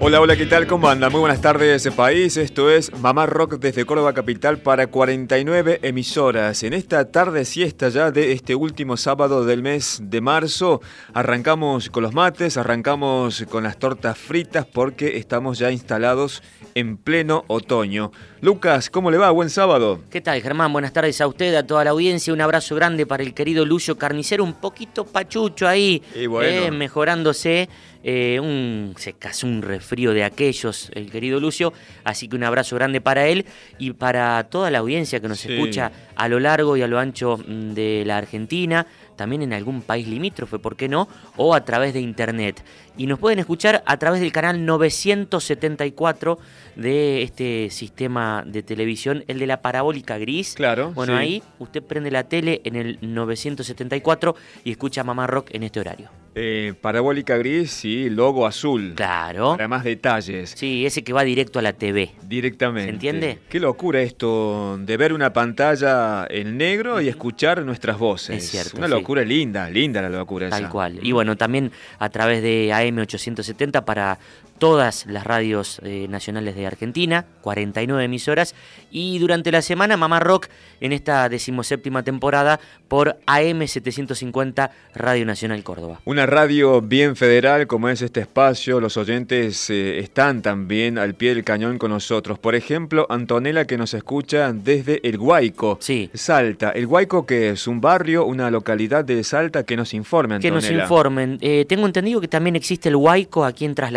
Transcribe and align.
Hola, 0.00 0.20
hola, 0.20 0.36
¿qué 0.36 0.46
tal? 0.46 0.68
¿Cómo 0.68 0.88
anda? 0.88 1.10
Muy 1.10 1.18
buenas 1.18 1.40
tardes, 1.40 1.88
país. 1.90 2.36
Esto 2.36 2.70
es 2.70 2.92
Mamá 3.00 3.26
Rock 3.26 3.58
desde 3.58 3.84
Córdoba 3.84 4.12
Capital 4.12 4.58
para 4.58 4.86
49 4.86 5.80
emisoras. 5.82 6.62
En 6.62 6.72
esta 6.72 7.10
tarde 7.10 7.44
siesta 7.44 7.88
ya 7.88 8.12
de 8.12 8.30
este 8.30 8.54
último 8.54 8.96
sábado 8.96 9.44
del 9.44 9.64
mes 9.64 9.98
de 10.04 10.20
marzo, 10.20 10.80
arrancamos 11.12 11.90
con 11.90 12.04
los 12.04 12.14
mates, 12.14 12.56
arrancamos 12.56 13.44
con 13.50 13.64
las 13.64 13.76
tortas 13.80 14.16
fritas 14.16 14.64
porque 14.66 15.16
estamos 15.16 15.58
ya 15.58 15.72
instalados 15.72 16.44
en 16.76 16.96
pleno 16.96 17.44
otoño. 17.48 18.12
Lucas, 18.40 18.90
¿cómo 18.90 19.10
le 19.10 19.18
va? 19.18 19.32
Buen 19.32 19.50
sábado. 19.50 20.00
¿Qué 20.10 20.20
tal, 20.20 20.40
Germán? 20.40 20.72
Buenas 20.72 20.92
tardes 20.92 21.20
a 21.20 21.26
usted, 21.26 21.56
a 21.56 21.66
toda 21.66 21.82
la 21.82 21.90
audiencia. 21.90 22.32
Un 22.32 22.40
abrazo 22.40 22.76
grande 22.76 23.04
para 23.04 23.24
el 23.24 23.34
querido 23.34 23.66
Lucio 23.66 23.98
Carnicero, 23.98 24.44
un 24.44 24.54
poquito 24.54 25.04
pachucho 25.04 25.66
ahí, 25.66 26.00
eh, 26.14 26.70
mejorándose. 26.70 27.68
Eh, 28.10 28.40
un, 28.40 28.94
se 28.96 29.12
casó 29.12 29.46
un 29.46 29.60
resfrío 29.60 30.14
de 30.14 30.24
aquellos, 30.24 30.90
el 30.94 31.10
querido 31.10 31.40
Lucio. 31.40 31.74
Así 32.04 32.26
que 32.26 32.36
un 32.36 32.44
abrazo 32.44 32.74
grande 32.74 33.02
para 33.02 33.26
él 33.26 33.44
y 33.78 33.92
para 33.92 34.42
toda 34.44 34.70
la 34.70 34.78
audiencia 34.78 35.20
que 35.20 35.28
nos 35.28 35.44
escucha 35.44 35.92
a 36.16 36.26
lo 36.26 36.40
largo 36.40 36.78
y 36.78 36.80
a 36.80 36.88
lo 36.88 36.98
ancho 36.98 37.36
mm, 37.36 37.74
de 37.74 38.04
la 38.06 38.16
Argentina, 38.16 38.86
también 39.14 39.42
en 39.42 39.52
algún 39.52 39.82
país 39.82 40.08
limítrofe, 40.08 40.58
¿por 40.58 40.74
qué 40.74 40.88
no? 40.88 41.06
O 41.36 41.54
a 41.54 41.66
través 41.66 41.92
de 41.92 42.00
internet. 42.00 42.64
Y 42.96 43.06
nos 43.06 43.18
pueden 43.18 43.40
escuchar 43.40 43.82
a 43.84 43.98
través 43.98 44.22
del 44.22 44.32
canal 44.32 44.64
974 44.64 46.38
de 46.76 47.22
este 47.22 47.68
sistema 47.68 48.42
de 48.46 48.62
televisión, 48.62 49.22
el 49.28 49.38
de 49.38 49.46
la 49.46 49.60
parabólica 49.60 50.16
gris. 50.16 50.54
Claro. 50.54 50.92
Bueno, 50.92 51.14
ahí 51.14 51.42
usted 51.58 51.82
prende 51.82 52.10
la 52.10 52.24
tele 52.24 52.62
en 52.64 52.74
el 52.74 52.98
974 53.02 54.34
y 54.64 54.70
escucha 54.70 55.04
Mamá 55.04 55.26
Rock 55.26 55.50
en 55.52 55.62
este 55.62 55.80
horario. 55.80 56.08
Eh, 56.40 56.72
parabólica 56.80 57.36
gris 57.36 57.84
y 57.84 58.08
logo 58.08 58.46
azul. 58.46 58.92
Claro. 58.94 59.52
Para 59.52 59.66
más 59.66 59.82
detalles. 59.82 60.54
Sí, 60.56 60.86
ese 60.86 61.02
que 61.02 61.12
va 61.12 61.24
directo 61.24 61.58
a 61.58 61.62
la 61.62 61.72
TV. 61.72 62.12
Directamente. 62.22 62.84
¿Se 62.84 62.94
entiende? 62.94 63.38
Qué 63.48 63.58
locura 63.58 64.00
esto 64.02 64.78
de 64.78 64.96
ver 64.96 65.12
una 65.12 65.32
pantalla 65.32 66.28
en 66.30 66.56
negro 66.56 67.00
y 67.00 67.08
escuchar 67.08 67.64
nuestras 67.64 67.98
voces. 67.98 68.44
Es 68.44 68.50
cierto. 68.50 68.76
Una 68.76 68.86
locura 68.86 69.24
linda, 69.24 69.68
linda 69.68 70.00
la 70.00 70.10
locura 70.10 70.48
Tal 70.48 70.68
cual. 70.68 71.00
Y 71.02 71.10
bueno, 71.10 71.36
también 71.36 71.72
a 71.98 72.08
través 72.08 72.40
de 72.40 72.68
AM870 72.68 73.84
para 73.84 74.20
todas 74.58 75.06
las 75.06 75.24
radios 75.24 75.80
eh, 75.84 76.06
nacionales 76.08 76.56
de 76.56 76.66
Argentina, 76.66 77.26
49 77.42 78.04
emisoras, 78.04 78.54
y 78.90 79.18
durante 79.18 79.52
la 79.52 79.62
semana 79.62 79.96
Mamá 79.96 80.20
Rock 80.20 80.48
en 80.80 80.92
esta 80.92 81.28
decimoséptima 81.28 82.02
temporada 82.02 82.60
por 82.88 83.18
AM750 83.26 84.70
Radio 84.94 85.26
Nacional 85.26 85.62
Córdoba. 85.62 86.00
Una 86.04 86.26
radio 86.26 86.80
bien 86.80 87.16
federal 87.16 87.66
como 87.66 87.88
es 87.88 88.02
este 88.02 88.20
espacio, 88.20 88.80
los 88.80 88.96
oyentes 88.96 89.70
eh, 89.70 89.98
están 89.98 90.42
también 90.42 90.98
al 90.98 91.14
pie 91.14 91.34
del 91.34 91.44
cañón 91.44 91.78
con 91.78 91.90
nosotros. 91.90 92.38
Por 92.38 92.54
ejemplo, 92.54 93.06
Antonella 93.10 93.66
que 93.66 93.78
nos 93.78 93.94
escucha 93.94 94.52
desde 94.52 95.00
El 95.06 95.18
Guayco, 95.18 95.78
sí. 95.80 96.10
Salta. 96.14 96.70
El 96.70 96.86
Guayco 96.86 97.26
que 97.26 97.50
es 97.50 97.66
un 97.66 97.80
barrio, 97.80 98.24
una 98.24 98.50
localidad 98.50 99.04
de 99.04 99.22
Salta 99.24 99.64
que 99.64 99.76
nos 99.76 99.94
informe, 99.94 100.36
Antonella. 100.36 100.60
Que 100.60 100.72
nos 100.74 100.82
informen. 100.82 101.38
Eh, 101.40 101.64
tengo 101.68 101.86
entendido 101.86 102.20
que 102.20 102.28
también 102.28 102.56
existe 102.56 102.88
el 102.88 102.96
Guayco 102.96 103.44
aquí 103.44 103.64
en 103.64 103.74
Tras 103.74 103.92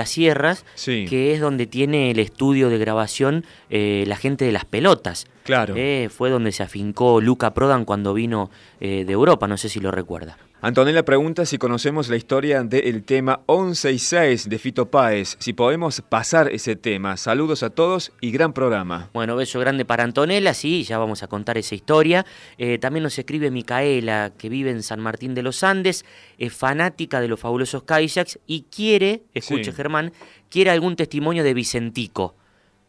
Sierras, 0.76 1.10
que 1.10 1.34
es 1.34 1.42
donde 1.42 1.66
tiene 1.68 2.12
el 2.12 2.20
estudio 2.20 2.70
de 2.70 2.78
grabación 2.78 3.46
eh, 3.70 4.04
la 4.08 4.16
gente 4.16 4.46
de 4.46 4.52
las 4.52 4.66
pelotas. 4.66 5.26
Claro. 5.44 5.74
Eh, 5.78 6.10
fue 6.12 6.30
donde 6.30 6.52
se 6.52 6.64
afincó 6.64 7.22
Luca 7.22 7.54
Prodan 7.54 7.86
cuando 7.86 8.14
vino 8.14 8.50
eh, 8.80 9.06
de 9.06 9.14
Europa, 9.14 9.48
no 9.48 9.58
sé 9.58 9.70
si 9.70 9.80
lo 9.80 9.92
recuerda. 9.92 10.38
Antonella 10.64 11.04
pregunta 11.04 11.48
si 11.48 11.58
conocemos 11.58 12.08
la 12.08 12.18
historia 12.18 12.62
del 12.62 13.04
tema 13.04 13.42
11 13.48 13.94
y 13.94 13.98
6 13.98 14.48
de 14.48 14.60
Fito 14.60 14.92
Páez, 14.92 15.36
si 15.40 15.54
podemos 15.54 16.02
pasar 16.02 16.50
ese 16.50 16.76
tema. 16.76 17.18
Saludos 17.18 17.64
a 17.64 17.72
todos 17.72 18.12
y 18.22 18.30
gran 18.30 18.54
programa. 18.54 19.10
Bueno, 19.12 19.36
beso 19.36 19.60
grande 19.60 19.86
para 19.86 20.04
Antonella, 20.04 20.54
sí, 20.54 20.84
ya 20.84 21.00
vamos 21.00 21.24
a 21.24 21.28
contar 21.28 21.58
esa 21.58 21.74
historia. 21.74 22.28
Eh, 22.60 22.78
también 22.78 23.02
nos 23.02 23.18
escribe 23.18 23.50
Micaela, 23.50 24.34
que 24.38 24.50
vive 24.50 24.70
en 24.70 24.84
San 24.84 25.00
Martín 25.00 25.34
de 25.34 25.42
los 25.42 25.64
Andes, 25.64 26.06
es 26.38 26.54
fanática 26.54 27.22
de 27.22 27.28
los 27.28 27.40
fabulosos 27.40 27.82
Kayaks 27.82 28.38
y 28.46 28.68
quiere, 28.70 29.24
escuche 29.34 29.72
Germán, 29.72 30.14
quiere 30.50 30.70
algún 30.70 30.96
testimonio 30.96 31.44
de 31.44 31.56
Vicentico. 31.56 32.36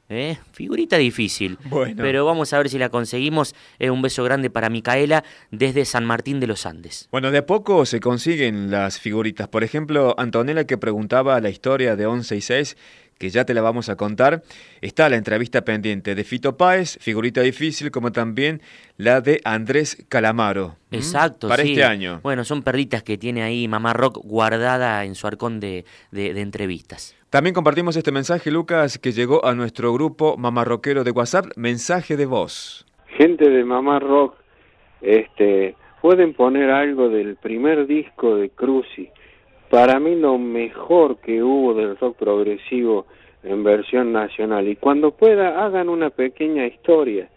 ¿Eh? 0.08 0.36
Figurita 0.52 0.98
difícil. 0.98 1.58
Pero 1.96 2.26
vamos 2.26 2.52
a 2.52 2.58
ver 2.58 2.68
si 2.68 2.78
la 2.78 2.90
conseguimos. 2.90 3.54
Eh, 3.78 3.90
un 3.90 4.02
beso 4.02 4.22
grande 4.24 4.50
para 4.50 4.68
Micaela 4.68 5.24
desde 5.50 5.84
San 5.84 6.04
Martín 6.04 6.38
de 6.38 6.46
los 6.46 6.66
Andes. 6.66 7.08
Bueno, 7.10 7.30
de 7.30 7.38
a 7.38 7.46
poco 7.46 7.86
se 7.86 8.00
consiguen 8.00 8.70
las 8.70 8.98
figuritas. 8.98 9.48
Por 9.48 9.64
ejemplo, 9.64 10.14
Antonella 10.18 10.64
que 10.64 10.76
preguntaba 10.76 11.40
la 11.40 11.48
historia 11.48 11.96
de 11.96 12.06
11 12.06 12.36
y 12.36 12.40
6 12.40 12.76
que 13.22 13.30
ya 13.30 13.44
te 13.44 13.54
la 13.54 13.62
vamos 13.62 13.88
a 13.88 13.94
contar. 13.94 14.42
Está 14.80 15.08
la 15.08 15.14
entrevista 15.14 15.64
pendiente 15.64 16.16
de 16.16 16.24
Fito 16.24 16.56
Páez, 16.56 16.98
figurita 17.00 17.40
difícil, 17.40 17.92
como 17.92 18.10
también 18.10 18.60
la 18.96 19.20
de 19.20 19.40
Andrés 19.44 20.04
Calamaro. 20.08 20.74
Exacto. 20.90 21.46
Para 21.46 21.62
este 21.62 21.84
año. 21.84 22.18
Bueno, 22.24 22.42
son 22.42 22.64
perditas 22.64 23.04
que 23.04 23.18
tiene 23.18 23.44
ahí 23.44 23.68
Mamá 23.68 23.92
Rock 23.92 24.18
guardada 24.24 25.04
en 25.04 25.14
su 25.14 25.28
arcón 25.28 25.60
de, 25.60 25.84
de, 26.10 26.30
entrevistas. 26.40 27.14
También 27.30 27.54
compartimos 27.54 27.94
este 27.94 28.10
mensaje, 28.10 28.50
Lucas, 28.50 28.98
que 28.98 29.12
llegó 29.12 29.46
a 29.46 29.54
nuestro 29.54 29.92
grupo 29.92 30.36
Mamá 30.36 30.64
Rockero 30.64 31.04
de 31.04 31.12
WhatsApp, 31.12 31.46
mensaje 31.54 32.16
de 32.16 32.26
voz. 32.26 32.84
Gente 33.18 33.48
de 33.48 33.62
Mamá 33.62 34.00
Rock, 34.00 34.34
este, 35.00 35.76
pueden 36.00 36.34
poner 36.34 36.70
algo 36.70 37.08
del 37.08 37.36
primer 37.36 37.86
disco 37.86 38.34
de 38.34 38.50
Cruci 38.50 39.10
para 39.72 39.98
mí 39.98 40.16
lo 40.16 40.36
mejor 40.36 41.16
que 41.16 41.42
hubo 41.42 41.72
del 41.72 41.96
rock 41.96 42.18
progresivo 42.18 43.06
en 43.42 43.64
versión 43.64 44.12
nacional. 44.12 44.68
Y 44.68 44.76
cuando 44.76 45.12
pueda 45.12 45.64
hagan 45.64 45.88
una 45.88 46.10
pequeña 46.10 46.66
historia. 46.66 47.30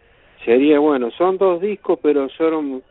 Sería 0.44 0.80
bueno. 0.80 1.12
Son 1.12 1.38
dos 1.38 1.62
discos 1.62 1.98
pero 2.02 2.28
son 2.28 2.84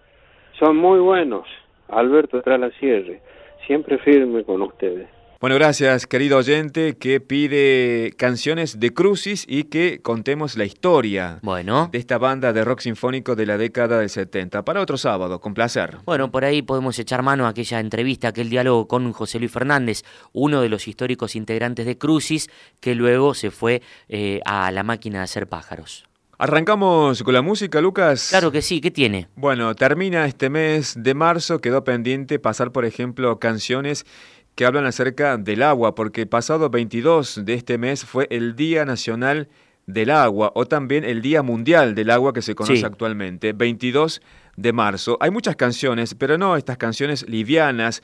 son 0.59 0.79
muy 0.79 0.99
buenos. 0.99 1.47
Alberto 1.89 2.41
Tralasierre 2.41 3.21
siempre 3.67 3.99
firme 3.99 4.45
con 4.45 4.63
ustedes 4.63 5.14
bueno, 5.45 5.57
gracias, 5.57 6.07
querido 6.07 6.39
oyente, 6.39 6.97
que 6.97 7.21
pide 7.21 8.15
canciones 8.17 8.81
de 8.81 8.95
Crucis 8.95 9.45
y 9.47 9.65
que 9.65 10.01
contemos 10.01 10.57
la 10.57 10.65
historia 10.65 11.39
bueno. 11.43 11.91
de 11.93 11.99
esta 11.99 12.17
banda 12.17 12.55
de 12.55 12.65
rock 12.65 12.81
sinfónico 12.81 13.37
de 13.37 13.45
la 13.45 13.59
década 13.59 13.99
del 13.99 14.09
70. 14.09 14.65
Para 14.65 14.81
otro 14.81 14.97
sábado, 14.97 15.43
con 15.43 15.53
placer. 15.53 15.99
Bueno, 16.07 16.31
por 16.31 16.47
ahí 16.47 16.63
podemos 16.63 16.99
echar 16.99 17.23
mano 17.23 17.45
a 17.45 17.51
aquella 17.51 17.81
entrevista, 17.81 18.29
aquel 18.29 18.49
diálogo 18.49 18.89
con 18.89 19.13
José 19.13 19.39
Luis 19.39 19.53
Fernández, 19.53 20.03
uno 20.33 20.63
de 20.63 20.71
los 20.71 20.89
históricos 20.89 21.37
integrantes 21.37 21.85
de 21.85 21.99
Crucis, 21.99 22.49
que 22.81 22.95
luego 22.95 23.35
se 23.35 23.51
fue 23.51 23.83
eh, 24.09 24.41
a 24.47 24.71
la 24.71 24.83
máquina 24.83 25.19
de 25.19 25.25
hacer 25.25 25.47
pájaros. 25.47 26.07
Arrancamos 26.37 27.23
con 27.23 27.33
la 27.33 27.43
música, 27.43 27.81
Lucas. 27.81 28.29
Claro 28.31 28.51
que 28.51 28.61
sí, 28.61 28.81
¿qué 28.81 28.91
tiene? 28.91 29.29
Bueno, 29.37 29.75
termina 29.77 30.27
este 30.27 30.51
mes 30.51 30.95
de 30.99 31.15
marzo, 31.15 31.61
quedó 31.61 31.85
pendiente 31.85 32.41
pasar, 32.41 32.73
por 32.73 32.85
ejemplo, 32.85 33.39
canciones 33.39 34.05
que 34.55 34.65
hablan 34.65 34.87
acerca 34.87 35.37
del 35.37 35.63
agua, 35.63 35.95
porque 35.95 36.27
pasado 36.27 36.71
22 36.71 37.45
de 37.45 37.55
este 37.55 37.79
mes 37.79 38.05
fue 38.05 38.27
el 38.31 38.55
Día 38.55 38.85
Nacional 38.85 39.49
del 39.87 40.11
Agua 40.11 40.53
o 40.55 40.67
también 40.67 41.05
el 41.05 41.23
Día 41.23 41.43
Mundial 41.43 41.95
del 41.95 42.11
Agua 42.11 42.33
que 42.33 42.43
se 42.43 42.55
conoce 42.55 42.87
actualmente, 42.87 43.53
22 43.53 44.23
de 44.57 44.73
marzo. 44.73 45.19
Hay 45.21 45.31
muchas 45.31 45.57
canciones, 45.57 46.15
pero 46.15 46.39
no 46.39 46.57
estas 46.57 46.79
canciones 46.79 47.29
livianas 47.29 48.03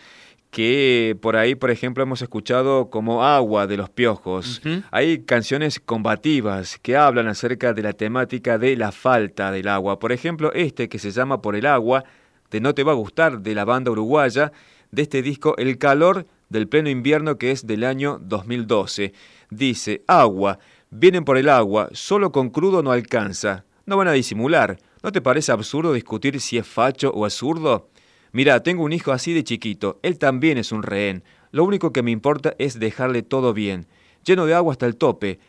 que 0.51 1.17
por 1.23 1.37
ahí, 1.37 1.55
por 1.55 1.71
ejemplo, 1.71 2.03
hemos 2.03 2.23
escuchado 2.23 2.91
como 2.91 3.25
Agua 3.25 3.69
de 3.69 3.77
los 3.77 3.89
Piojos. 3.89 4.61
Hay 4.91 5.21
canciones 5.21 5.79
combativas 5.79 6.79
que 6.79 6.97
hablan 6.97 7.29
acerca 7.29 7.73
de 7.73 7.83
la 7.83 7.93
temática 7.93 8.59
de 8.59 8.77
la 8.77 8.91
falta 8.91 9.53
del 9.53 9.69
agua. 9.69 10.01
Por 10.01 10.11
ejemplo, 10.11 10.53
este 10.53 10.89
que 10.89 10.99
se 10.99 11.13
llama 11.13 11.41
Por 11.41 11.55
el 11.55 11.67
agua 11.67 12.05
de 12.51 12.61
No 12.61 12.75
Te 12.75 12.83
Va 12.83 12.93
a 12.93 12.97
Gustar 12.97 13.41
de 13.41 13.55
la 13.55 13.65
banda 13.65 13.93
uruguaya, 13.93 14.51
de 14.91 15.03
este 15.03 15.23
disco 15.23 15.55
El 15.57 15.79
Calor 15.79 16.27
del 16.51 16.69
pleno 16.69 16.91
invierno 16.91 17.39
que 17.39 17.53
es 17.53 17.67
del 17.67 17.85
año 17.85 18.19
2012. 18.21 19.15
Dice, 19.49 20.05
agua, 20.07 20.59
vienen 20.91 21.25
por 21.25 21.39
el 21.39 21.49
agua, 21.49 21.89
solo 21.93 22.31
con 22.33 22.51
crudo 22.51 22.83
no 22.83 22.93
alcanza, 22.93 23.65
no 23.87 23.97
van 23.97 24.09
a 24.09 24.13
disimular. 24.13 24.79
¿No 25.03 25.13
te 25.13 25.23
parece 25.23 25.51
absurdo 25.53 25.95
discutir 25.95 26.39
si 26.41 26.59
es 26.59 26.67
facho 26.67 27.11
o 27.11 27.25
absurdo? 27.25 27.89
Mira, 28.33 28.63
tengo 28.63 28.85
un 28.85 28.93
hijo 28.93 29.13
así 29.13 29.33
de 29.33 29.45
chiquito, 29.45 29.99
él 30.03 30.19
también 30.19 30.59
es 30.59 30.73
un 30.73 30.83
rehén. 30.83 31.25
Lo 31.53 31.65
único 31.65 31.93
que 31.93 32.03
me 32.03 32.11
importa 32.11 32.55
es 32.59 32.79
dejarle 32.79 33.23
todo 33.23 33.55
bien, 33.55 33.87
lleno 34.25 34.45
de 34.45 34.55
agua 34.55 34.73
hasta 34.73 34.87
el 34.87 34.97
tope. 34.97 35.41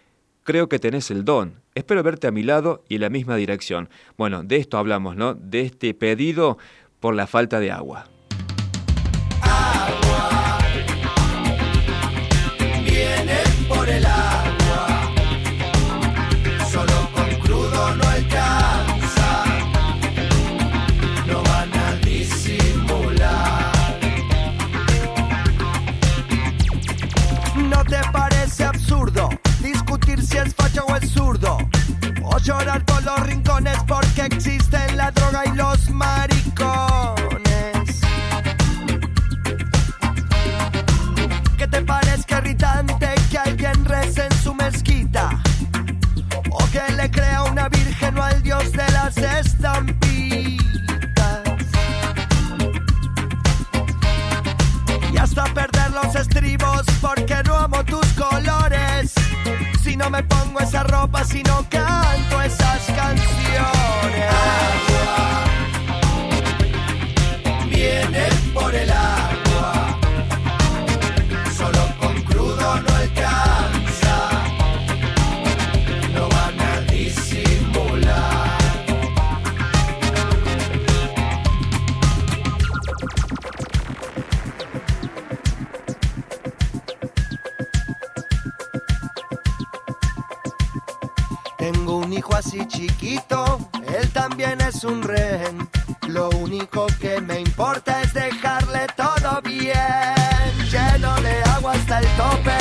Creo 0.44 0.70
que 0.70 0.80
tenés 0.80 1.12
el 1.12 1.26
don. 1.26 1.62
Espero 1.76 2.02
verte 2.02 2.28
a 2.28 2.32
mi 2.32 2.44
lado 2.44 2.84
y 2.90 2.96
en 2.96 3.02
la 3.02 3.10
misma 3.10 3.36
dirección. 3.36 3.90
Bueno, 4.18 4.44
de 4.44 4.56
esto 4.56 4.78
hablamos, 4.78 5.16
¿no? 5.16 5.36
De 5.36 5.62
este 5.62 5.94
pedido 5.94 6.58
por 7.00 7.14
la 7.14 7.28
falta 7.28 7.60
de. 7.60 7.72
Agua. 7.72 8.11
Llorar 32.44 32.84
por 32.86 33.04
los 33.04 33.20
rincones 33.22 33.78
porque 33.88 34.24
existen 34.24 34.98
la 34.98 35.12
droga 35.12 35.44
y 35.46 35.56
los 35.56 35.90
maricones. 35.90 37.22
¿Qué 41.58 41.68
te 41.68 41.82
parezca 41.82 42.40
irritante 42.40 43.10
que 43.30 43.38
alguien 43.38 43.86
rece 43.86 44.26
en 44.26 44.38
su 44.42 44.54
mezquita? 44.56 45.30
O 46.50 46.58
que 46.72 46.82
le 46.96 47.12
crea 47.12 47.44
una 47.44 47.70
virgen 47.70 48.18
o 48.18 48.24
al 48.24 48.42
dios 48.42 48.72
de 48.72 48.92
las 48.92 49.18
estampitas. 49.18 50.62
Y 55.14 55.18
hasta 55.18 55.44
perder 55.46 55.92
los 55.92 56.16
estribos 56.16 56.84
porque 57.02 57.44
no 57.46 57.56
amo 57.56 57.84
tus 57.86 58.06
colores. 58.14 59.14
No 60.02 60.10
me 60.10 60.24
pongo 60.24 60.60
esa 60.60 60.82
ropa, 60.82 61.24
si 61.24 61.44
no 61.44 61.64
canto 61.70 62.42
esas 62.42 62.86
canciones. 62.88 64.71
Hijo 92.22 92.36
así 92.36 92.64
chiquito, 92.68 93.58
él 93.98 94.08
también 94.12 94.62
es 94.62 94.84
un 94.84 95.02
rehén. 95.02 95.68
Lo 96.08 96.30
único 96.30 96.86
que 97.00 97.20
me 97.20 97.40
importa 97.40 98.00
es 98.04 98.14
dejarle 98.14 98.86
todo 98.96 99.42
bien, 99.42 99.74
lleno 100.70 101.16
de 101.22 101.42
agua 101.56 101.72
hasta 101.72 101.98
el 101.98 102.06
tope. 102.18 102.58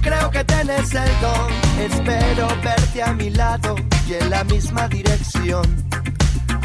Creo 0.00 0.30
que 0.30 0.42
tenés 0.44 0.94
el 0.94 1.10
don, 1.20 1.52
espero 1.78 2.48
verte 2.64 3.02
a 3.02 3.12
mi 3.12 3.28
lado 3.28 3.74
y 4.08 4.14
en 4.14 4.30
la 4.30 4.44
misma 4.44 4.88
dirección. 4.88 5.66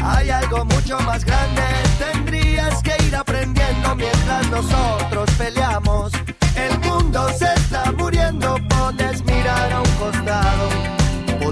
Hay 0.02 0.30
algo 0.30 0.64
mucho 0.64 0.98
más 1.00 1.26
grande, 1.26 1.62
tendrías 1.98 2.82
que 2.82 2.96
ir 3.04 3.14
aprendiendo 3.14 3.94
mientras 3.94 4.48
nosotros 4.48 5.30
peleamos. 5.36 6.12
El 6.56 6.78
mundo 6.78 7.28
se 7.36 7.52
está 7.52 7.92
muriendo, 7.92 8.56
puedes 8.70 9.22
mirar 9.22 9.70
a 9.70 9.80
un 9.80 9.90
costado. 9.98 10.91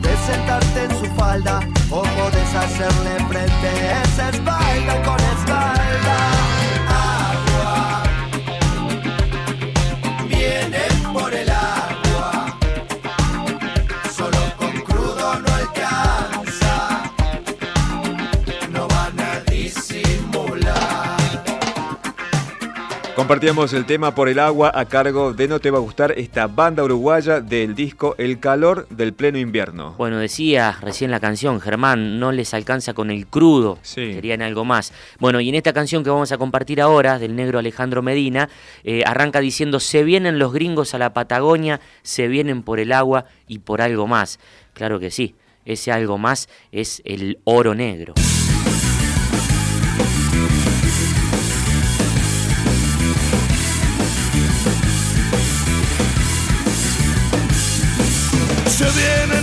Podés 0.01 0.19
sentarte 0.21 0.85
en 0.85 0.91
su 0.99 1.05
falda 1.15 1.61
o 1.91 2.01
podés 2.01 2.55
hacerle 2.55 3.27
frente. 3.29 4.03
Esa 4.03 4.31
espalda 4.31 5.03
con 5.03 5.21
espalda. 5.21 6.50
Compartíamos 23.31 23.73
el 23.75 23.87
tema 23.87 24.13
por 24.13 24.29
el 24.29 24.41
agua 24.41 24.73
a 24.75 24.87
cargo 24.87 25.33
de 25.33 25.47
No 25.47 25.61
Te 25.61 25.71
Va 25.71 25.79
a 25.79 25.81
Gustar, 25.81 26.11
esta 26.19 26.49
banda 26.49 26.83
uruguaya 26.83 27.41
del 27.41 27.77
disco 27.77 28.17
El 28.19 28.41
Calor 28.41 28.89
del 28.89 29.13
Pleno 29.13 29.39
Invierno. 29.39 29.95
Bueno, 29.97 30.19
decía 30.19 30.77
recién 30.81 31.13
la 31.13 31.21
canción, 31.21 31.61
Germán, 31.61 32.19
no 32.19 32.33
les 32.33 32.55
alcanza 32.55 32.93
con 32.93 33.09
el 33.09 33.29
crudo, 33.29 33.79
Sí. 33.83 34.15
querían 34.15 34.43
algo 34.43 34.65
más. 34.65 34.93
Bueno, 35.21 35.41
y 35.41 35.49
en 35.49 35.55
esta 35.55 35.73
canción 35.73 36.03
que 36.03 36.11
vamos 36.11 36.33
a 36.33 36.39
compartir 36.39 36.81
ahora, 36.81 37.21
del 37.21 37.37
negro 37.37 37.61
Alejandro 37.61 38.03
Medina, 38.03 38.49
eh, 38.83 39.05
arranca 39.07 39.39
diciendo, 39.39 39.79
se 39.79 40.03
vienen 40.03 40.41
los 40.41 40.53
gringos 40.53 40.95
a 40.95 40.99
la 40.99 41.15
Patagonia, 41.15 41.81
se 42.03 42.27
vienen 42.27 42.65
por 42.65 42.81
el 42.81 42.91
agua 42.91 43.27
y 43.47 43.61
por 43.61 43.81
algo 43.81 44.09
más. 44.09 44.41
Claro 44.73 44.99
que 44.99 45.13
sí, 45.13 45.37
ese 45.65 45.93
algo 45.93 46.19
más 46.19 46.49
es 46.73 47.01
el 47.05 47.39
oro 47.45 47.77
negro. 47.77 48.15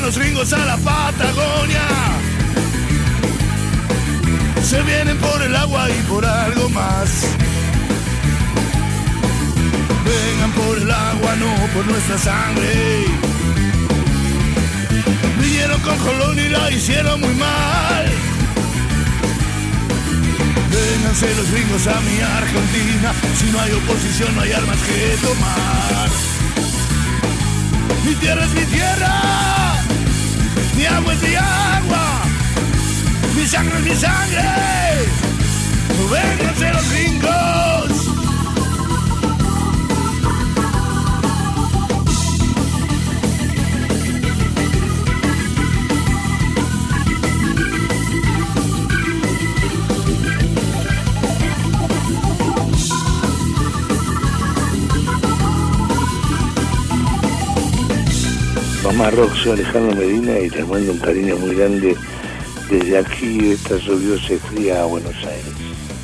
Los 0.08 0.18
gringos 0.18 0.54
a 0.54 0.66
la 0.66 0.78
Patagonia. 0.78 1.82
Se 4.64 4.82
vienen 4.84 5.18
por 5.18 5.42
el 5.42 5.54
agua 5.54 5.90
y 5.90 6.02
por 6.04 6.26
algo 6.26 6.70
más. 6.70 7.10
Vengan 10.06 10.52
por 10.52 10.78
el 10.78 10.90
agua, 10.90 11.36
no 11.36 11.54
por 11.74 11.86
nuestra 11.88 12.18
sangre. 12.18 13.06
Vinieron 15.42 15.82
con 15.82 15.98
Colón 15.98 16.40
y 16.40 16.48
la 16.48 16.72
hicieron 16.72 17.20
muy 17.20 17.36
mal. 17.36 18.06
Vénganse 20.72 21.36
los 21.36 21.52
gringos 21.52 21.86
a 21.86 22.00
mi 22.00 22.22
Argentina. 22.22 23.12
Si 23.38 23.52
no 23.52 23.60
hay 23.60 23.72
oposición, 23.74 24.34
no 24.36 24.42
hay 24.42 24.54
armas 24.54 24.78
que 24.88 25.18
tomar. 25.28 26.10
Mi 28.06 28.16
tierra 28.16 28.46
es 28.46 28.52
mi 28.52 28.66
tierra, 28.68 29.57
mi 30.88 30.96
agua 30.96 31.14
es 31.14 31.22
mi 31.22 31.36
agua, 31.36 32.22
mi 33.36 33.46
sangre 33.46 33.78
es 33.78 33.84
mi 33.84 33.96
sangre. 33.96 34.44
Vénganse 36.10 36.72
los 36.72 36.90
gringos. 36.92 37.67
Rock, 58.98 59.36
soy 59.36 59.52
Alejandro 59.52 59.96
Medina 59.96 60.40
y 60.40 60.50
te 60.50 60.66
mando 60.66 60.92
un 60.92 60.98
cariño 60.98 61.38
muy 61.38 61.54
grande 61.54 61.96
desde 62.68 62.98
aquí, 62.98 63.52
esta 63.52 63.78
lluviosa 63.78 64.34
y 64.34 64.38
fría 64.38 64.84
Buenos 64.86 65.16
Aires. 65.18 65.54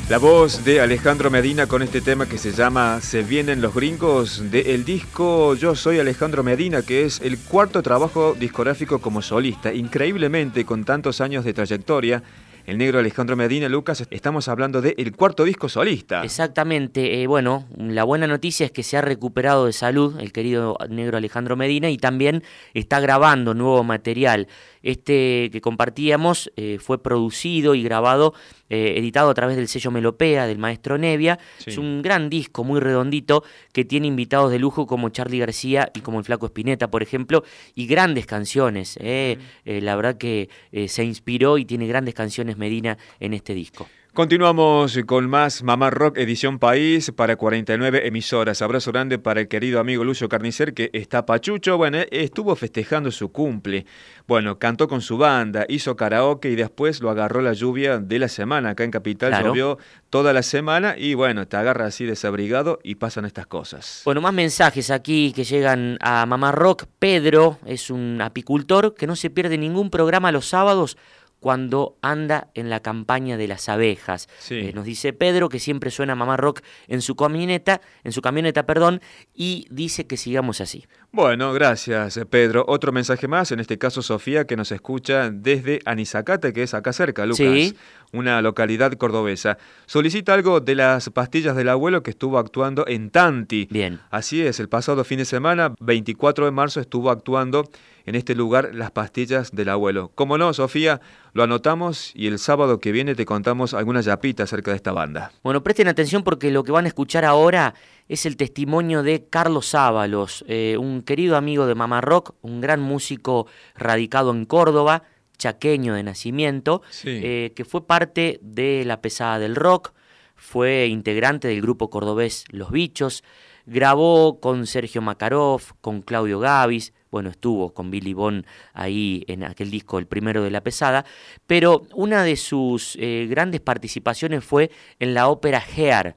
La 0.08 0.18
voz 0.18 0.64
de 0.64 0.80
Alejandro 0.80 1.28
Medina 1.28 1.66
con 1.66 1.82
este 1.82 2.00
tema 2.00 2.26
que 2.26 2.38
se 2.38 2.52
llama 2.52 3.00
Se 3.00 3.22
vienen 3.22 3.60
los 3.60 3.74
gringos 3.74 4.50
del 4.50 4.84
disco 4.84 5.56
Yo 5.56 5.74
soy 5.74 5.98
Alejandro 5.98 6.44
Medina, 6.44 6.82
que 6.82 7.04
es 7.04 7.20
el 7.20 7.36
cuarto 7.36 7.82
trabajo 7.82 8.36
discográfico 8.38 9.00
como 9.00 9.22
solista. 9.22 9.74
Increíblemente, 9.74 10.64
con 10.64 10.84
tantos 10.84 11.20
años 11.20 11.44
de 11.44 11.52
trayectoria, 11.52 12.22
el 12.66 12.78
negro 12.78 12.98
Alejandro 12.98 13.36
Medina, 13.36 13.68
Lucas, 13.68 14.06
estamos 14.10 14.48
hablando 14.48 14.80
del 14.80 14.94
el 14.96 15.14
cuarto 15.14 15.44
disco 15.44 15.68
solista. 15.68 16.24
Exactamente, 16.24 17.22
eh, 17.22 17.26
bueno, 17.26 17.66
la 17.76 18.04
buena 18.04 18.26
noticia 18.26 18.66
es 18.66 18.72
que 18.72 18.82
se 18.82 18.96
ha 18.96 19.02
recuperado 19.02 19.66
de 19.66 19.72
salud 19.72 20.18
el 20.18 20.32
querido 20.32 20.76
negro 20.88 21.18
Alejandro 21.18 21.56
Medina 21.56 21.90
y 21.90 21.98
también 21.98 22.42
está 22.72 23.00
grabando 23.00 23.54
nuevo 23.54 23.84
material. 23.84 24.48
Este 24.82 25.50
que 25.50 25.60
compartíamos 25.60 26.52
eh, 26.56 26.78
fue 26.80 27.02
producido 27.02 27.74
y 27.74 27.82
grabado, 27.82 28.34
eh, 28.74 28.98
editado 28.98 29.30
a 29.30 29.34
través 29.34 29.56
del 29.56 29.68
sello 29.68 29.90
Melopea 29.90 30.46
del 30.46 30.58
maestro 30.58 30.98
Nevia. 30.98 31.38
Es 31.64 31.78
un 31.78 32.02
gran 32.02 32.28
disco, 32.28 32.64
muy 32.64 32.80
redondito, 32.80 33.44
que 33.72 33.84
tiene 33.84 34.06
invitados 34.06 34.50
de 34.50 34.58
lujo 34.58 34.86
como 34.86 35.08
Charlie 35.08 35.38
García 35.38 35.90
y 35.94 36.00
como 36.00 36.18
el 36.18 36.24
Flaco 36.24 36.46
Espineta, 36.46 36.90
por 36.90 37.02
ejemplo, 37.02 37.44
y 37.74 37.86
grandes 37.86 38.26
canciones. 38.26 38.98
la 39.00 39.96
verdad 39.96 40.16
que 40.16 40.48
se 40.88 41.04
inspiró 41.04 41.58
y 41.58 41.64
tiene 41.64 41.86
grandes 41.86 42.14
canciones 42.14 42.56
Medina 42.56 42.98
en 43.20 43.34
este 43.34 43.54
disco. 43.54 43.88
Continuamos 44.14 44.96
con 45.06 45.28
más 45.28 45.64
Mamá 45.64 45.90
Rock 45.90 46.18
Edición 46.18 46.60
País 46.60 47.10
para 47.10 47.34
49 47.34 48.06
emisoras. 48.06 48.62
Abrazo 48.62 48.92
grande 48.92 49.18
para 49.18 49.40
el 49.40 49.48
querido 49.48 49.80
amigo 49.80 50.04
Lucio 50.04 50.28
Carnicer 50.28 50.72
que 50.72 50.88
está 50.92 51.26
pachucho. 51.26 51.76
Bueno, 51.76 51.98
estuvo 52.12 52.54
festejando 52.54 53.10
su 53.10 53.32
cumple. 53.32 53.86
Bueno, 54.28 54.60
cantó 54.60 54.86
con 54.86 55.00
su 55.00 55.18
banda, 55.18 55.66
hizo 55.68 55.96
karaoke 55.96 56.48
y 56.48 56.54
después 56.54 57.00
lo 57.00 57.10
agarró 57.10 57.40
la 57.40 57.54
lluvia 57.54 57.98
de 57.98 58.20
la 58.20 58.28
semana. 58.28 58.70
Acá 58.70 58.84
en 58.84 58.92
Capital 58.92 59.42
llovió 59.42 59.78
toda 60.10 60.32
la 60.32 60.44
semana 60.44 60.94
y 60.96 61.14
bueno, 61.14 61.48
te 61.48 61.56
agarra 61.56 61.86
así 61.86 62.04
desabrigado 62.04 62.78
y 62.84 62.94
pasan 62.94 63.24
estas 63.24 63.48
cosas. 63.48 64.02
Bueno, 64.04 64.20
más 64.20 64.32
mensajes 64.32 64.92
aquí 64.92 65.32
que 65.32 65.42
llegan 65.42 65.98
a 66.00 66.24
Mamá 66.24 66.52
Rock. 66.52 66.84
Pedro 67.00 67.58
es 67.66 67.90
un 67.90 68.20
apicultor 68.20 68.94
que 68.94 69.08
no 69.08 69.16
se 69.16 69.30
pierde 69.30 69.58
ningún 69.58 69.90
programa 69.90 70.30
los 70.30 70.46
sábados 70.46 70.96
cuando 71.44 71.98
anda 72.00 72.48
en 72.54 72.70
la 72.70 72.80
campaña 72.80 73.36
de 73.36 73.46
las 73.46 73.68
abejas. 73.68 74.30
Eh, 74.48 74.72
nos 74.74 74.86
dice 74.86 75.12
Pedro 75.12 75.50
que 75.50 75.58
siempre 75.58 75.90
suena 75.90 76.14
Mamá 76.14 76.38
Rock 76.38 76.62
en 76.88 77.02
su 77.02 77.16
camioneta, 77.16 77.82
en 78.02 78.12
su 78.12 78.22
camioneta, 78.22 78.64
perdón, 78.64 79.02
y 79.34 79.66
dice 79.70 80.06
que 80.06 80.16
sigamos 80.16 80.62
así. 80.62 80.86
Bueno, 81.14 81.52
gracias 81.52 82.18
Pedro. 82.28 82.64
Otro 82.66 82.90
mensaje 82.90 83.28
más, 83.28 83.52
en 83.52 83.60
este 83.60 83.78
caso 83.78 84.02
Sofía, 84.02 84.48
que 84.48 84.56
nos 84.56 84.72
escucha 84.72 85.30
desde 85.30 85.78
Anizacate, 85.84 86.52
que 86.52 86.64
es 86.64 86.74
acá 86.74 86.92
cerca, 86.92 87.24
Lucas, 87.24 87.72
una 88.12 88.42
localidad 88.42 88.92
cordobesa. 88.94 89.56
Solicita 89.86 90.34
algo 90.34 90.58
de 90.58 90.74
las 90.74 91.10
pastillas 91.10 91.54
del 91.54 91.68
abuelo 91.68 92.02
que 92.02 92.10
estuvo 92.10 92.36
actuando 92.36 92.84
en 92.88 93.10
Tanti. 93.10 93.68
Bien. 93.70 94.00
Así 94.10 94.42
es, 94.42 94.58
el 94.58 94.68
pasado 94.68 95.04
fin 95.04 95.18
de 95.18 95.24
semana, 95.24 95.72
24 95.78 96.46
de 96.46 96.50
marzo, 96.50 96.80
estuvo 96.80 97.10
actuando 97.10 97.70
en 98.06 98.16
este 98.16 98.34
lugar 98.34 98.74
las 98.74 98.90
pastillas 98.90 99.52
del 99.52 99.68
abuelo. 99.68 100.10
Como 100.16 100.36
no, 100.36 100.52
Sofía, 100.52 101.00
lo 101.32 101.44
anotamos 101.44 102.10
y 102.14 102.26
el 102.26 102.40
sábado 102.40 102.80
que 102.80 102.90
viene 102.90 103.14
te 103.14 103.24
contamos 103.24 103.72
algunas 103.72 104.04
yapitas 104.04 104.52
acerca 104.52 104.72
de 104.72 104.78
esta 104.78 104.90
banda. 104.90 105.30
Bueno, 105.44 105.62
presten 105.62 105.86
atención 105.86 106.24
porque 106.24 106.50
lo 106.50 106.64
que 106.64 106.72
van 106.72 106.86
a 106.86 106.88
escuchar 106.88 107.24
ahora 107.24 107.74
es 108.08 108.26
el 108.26 108.36
testimonio 108.36 109.02
de 109.02 109.26
Carlos 109.28 109.74
Ábalos, 109.74 110.44
eh, 110.48 110.76
un 110.78 111.02
querido 111.02 111.36
amigo 111.36 111.66
de 111.66 111.74
Mamá 111.74 112.00
Rock, 112.00 112.34
un 112.42 112.60
gran 112.60 112.80
músico 112.80 113.46
radicado 113.74 114.30
en 114.32 114.44
Córdoba, 114.44 115.04
chaqueño 115.38 115.94
de 115.94 116.02
nacimiento, 116.02 116.82
eh, 117.04 117.52
que 117.56 117.64
fue 117.64 117.86
parte 117.86 118.38
de 118.42 118.84
la 118.84 119.00
pesada 119.00 119.38
del 119.38 119.56
rock, 119.56 119.92
fue 120.36 120.86
integrante 120.86 121.48
del 121.48 121.62
grupo 121.62 121.90
cordobés 121.90 122.44
Los 122.50 122.70
Bichos, 122.70 123.24
grabó 123.66 124.40
con 124.40 124.66
Sergio 124.66 125.00
Makarov, 125.00 125.62
con 125.80 126.02
Claudio 126.02 126.38
Gavis, 126.38 126.92
bueno, 127.14 127.30
estuvo 127.30 127.72
con 127.72 127.92
Billy 127.92 128.12
Bond 128.12 128.44
ahí 128.72 129.22
en 129.28 129.44
aquel 129.44 129.70
disco, 129.70 130.00
el 130.00 130.06
primero 130.08 130.42
de 130.42 130.50
la 130.50 130.62
pesada, 130.62 131.04
pero 131.46 131.86
una 131.94 132.24
de 132.24 132.34
sus 132.34 132.96
eh, 133.00 133.28
grandes 133.30 133.60
participaciones 133.60 134.42
fue 134.42 134.72
en 134.98 135.14
la 135.14 135.28
ópera 135.28 135.62
Hair, 135.64 136.16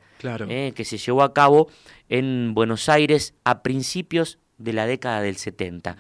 eh, 0.50 0.74
que 0.76 0.86
se 0.86 0.98
llevó 0.98 1.22
a 1.22 1.36
cabo 1.36 1.70
en 2.10 2.56
Buenos 2.56 2.90
Aires 2.90 3.36
a 3.44 3.62
principios 3.62 4.40
de 4.58 4.74
la 4.74 4.88
década 4.88 5.22
del 5.22 5.36
70. 5.36 5.98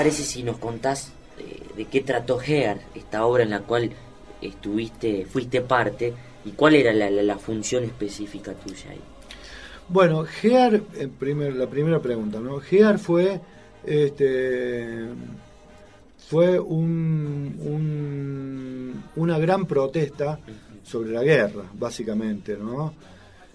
Parece 0.00 0.24
si 0.24 0.42
nos 0.42 0.56
contás 0.56 1.12
eh, 1.38 1.60
de 1.76 1.84
qué 1.84 2.00
trató 2.00 2.40
Hear, 2.40 2.80
esta 2.94 3.26
obra 3.26 3.42
en 3.42 3.50
la 3.50 3.60
cual 3.60 3.90
estuviste, 4.40 5.26
fuiste 5.26 5.60
parte, 5.60 6.14
y 6.46 6.52
cuál 6.52 6.74
era 6.74 6.90
la, 6.94 7.36
función 7.36 7.84
específica 7.84 8.54
tuya 8.54 8.92
ahí? 8.92 9.00
Bueno, 9.90 10.24
Gear, 10.24 10.80
primer, 11.18 11.54
la 11.54 11.66
primera 11.66 12.00
pregunta, 12.00 12.40
¿no? 12.40 12.60
Gear 12.60 12.98
fue, 12.98 13.42
este, 13.84 15.04
fue 16.30 16.58
un, 16.58 17.52
una 19.16 19.38
gran 19.38 19.66
protesta 19.66 20.40
sobre 20.82 21.10
la 21.10 21.22
guerra, 21.22 21.64
básicamente, 21.74 22.56
¿no? 22.56 22.94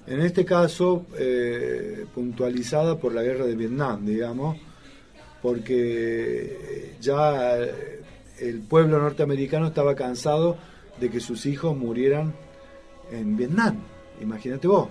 En 0.06 0.22
este 0.22 0.46
caso, 0.46 1.08
eh, 1.18 2.06
puntualizada 2.14 3.00
por 3.00 3.16
la 3.16 3.24
guerra 3.24 3.48
de 3.48 3.56
Vietnam, 3.56 4.06
digamos, 4.06 4.58
porque 5.42 6.96
ya 7.02 7.58
el 8.40 8.60
pueblo 8.62 9.00
norteamericano 9.00 9.68
estaba 9.68 9.96
cansado 9.96 10.58
de 11.00 11.10
que 11.10 11.20
sus 11.20 11.46
hijos 11.46 11.76
murieran 11.76 12.34
en 13.12 13.38
Vietnam, 13.38 13.80
imagínate 14.22 14.68
vos. 14.68 14.90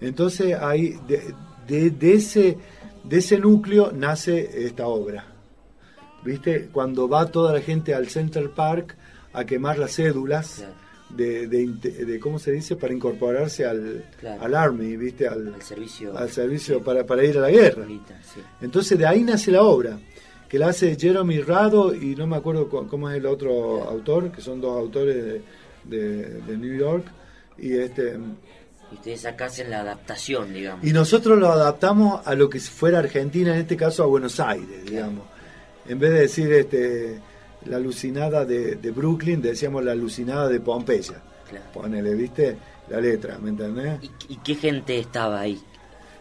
Entonces 0.00 0.54
ahí 0.54 0.98
de, 1.06 2.14
ese, 2.14 2.56
de 3.04 3.18
ese 3.18 3.38
núcleo 3.38 3.92
nace 3.92 4.66
esta 4.66 4.86
obra. 4.86 5.24
¿Viste? 6.24 6.68
Cuando 6.72 7.08
va 7.08 7.30
toda 7.30 7.52
la 7.52 7.60
gente 7.60 7.94
al 7.94 8.08
Center 8.08 8.50
Park 8.50 8.96
a 9.32 9.44
quemar 9.44 9.78
las 9.78 9.94
cédulas 9.94 10.64
de, 11.10 12.18
¿cómo 12.20 12.38
se 12.38 12.52
dice? 12.52 12.76
Para 12.76 12.92
incorporarse 12.92 13.64
al, 13.64 14.04
al 14.40 14.54
Army, 14.54 14.96
¿viste? 14.96 15.26
Al, 15.26 15.60
servicio, 15.62 16.16
al 16.16 16.30
servicio 16.30 16.82
para, 16.82 17.04
para, 17.04 17.24
ir 17.24 17.38
a 17.38 17.42
la 17.42 17.50
guerra. 17.50 17.86
Entonces 18.60 18.98
de 18.98 19.06
ahí 19.06 19.22
nace 19.22 19.50
la 19.50 19.62
obra, 19.62 19.98
que 20.48 20.58
la 20.58 20.68
hace 20.68 20.96
Jeremy 20.96 21.40
Rado 21.40 21.94
y 21.94 22.14
no 22.14 22.26
me 22.26 22.36
acuerdo 22.36 22.68
cómo 22.68 23.10
es 23.10 23.16
el 23.16 23.26
otro 23.26 23.84
autor, 23.84 24.30
que 24.30 24.40
son 24.40 24.60
dos 24.60 24.76
autores 24.78 25.40
de, 25.84 26.56
New 26.56 26.76
York. 26.78 27.04
Y 27.58 27.76
este 27.76 28.16
y 28.90 28.94
ustedes 28.94 29.26
acá 29.26 29.46
hacen 29.46 29.70
la 29.70 29.80
adaptación, 29.80 30.52
digamos. 30.54 30.86
Y 30.86 30.92
nosotros 30.92 31.38
lo 31.38 31.52
adaptamos 31.52 32.26
a 32.26 32.34
lo 32.34 32.48
que 32.48 32.58
fuera 32.58 33.00
Argentina, 33.00 33.52
en 33.52 33.60
este 33.60 33.76
caso 33.76 34.02
a 34.02 34.06
Buenos 34.06 34.40
Aires, 34.40 34.84
digamos. 34.86 35.26
En 35.86 35.98
vez 35.98 36.10
de 36.10 36.20
decir 36.20 36.52
este 36.52 37.18
la 37.66 37.76
alucinada 37.76 38.44
de, 38.44 38.92
Brooklyn, 38.94 39.42
decíamos 39.42 39.84
la 39.84 39.92
alucinada 39.92 40.48
de 40.48 40.60
Pompeya. 40.60 41.22
Ponele, 41.72 42.14
¿viste? 42.14 42.56
La 42.88 43.00
letra, 43.00 43.38
¿me 43.38 43.50
entendés? 43.50 44.00
¿Y, 44.28 44.36
qué 44.36 44.54
gente 44.54 44.98
estaba 44.98 45.40
ahí? 45.40 45.60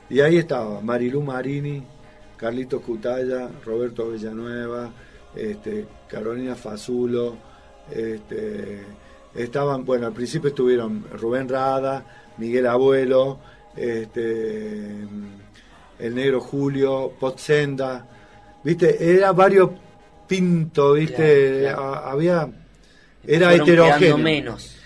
Y 0.10 0.22
ahí 0.22 0.38
estaba 0.38 0.80
Marilu 0.82 1.22
Marini, 1.22 1.84
Carlitos 2.38 2.82
Cutaya, 2.82 3.50
Roberto 3.66 4.10
Villanueva, 4.10 4.90
este, 5.36 5.86
Carolina 6.08 6.56
Fazulo, 6.56 7.38
este, 7.92 8.84
estaban, 9.36 9.86
bueno, 9.86 10.08
al 10.08 10.14
principio 10.14 10.50
estuvieron 10.50 11.06
Rubén 11.12 11.48
Rada, 11.50 12.04
Miguel 12.38 12.68
Abuelo, 12.68 13.40
este, 13.76 14.88
el 16.00 16.16
negro 16.16 16.40
Julio, 16.40 17.14
Potsenda, 17.20 18.08
viste, 18.64 19.14
era 19.14 19.32
varios 19.34 19.72
Pinto, 20.28 20.94
¿viste? 20.94 21.70
Había. 21.70 22.48
Era 23.26 23.54
heterogéneo. 23.54 24.18
menos. 24.18 24.78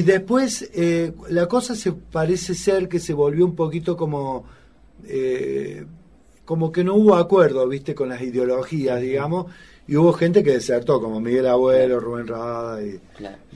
Y 0.00 0.02
después 0.02 0.70
eh, 0.72 1.12
la 1.28 1.46
cosa 1.46 1.74
se 1.74 1.92
parece 1.92 2.54
ser 2.54 2.88
que 2.88 2.98
se 2.98 3.12
volvió 3.12 3.44
un 3.44 3.54
poquito 3.54 3.98
como 3.98 4.46
eh, 5.06 5.84
como 6.46 6.72
que 6.72 6.82
no 6.82 6.94
hubo 6.94 7.16
acuerdo, 7.16 7.68
viste, 7.68 7.94
con 7.94 8.08
las 8.08 8.22
ideologías, 8.22 8.98
digamos, 8.98 9.52
y 9.86 9.96
hubo 9.96 10.14
gente 10.14 10.42
que 10.42 10.52
desertó, 10.52 11.02
como 11.02 11.20
Miguel 11.20 11.46
Abuelo, 11.48 12.00
Rubén 12.00 12.26
Rada 12.26 12.82
y, 12.82 12.98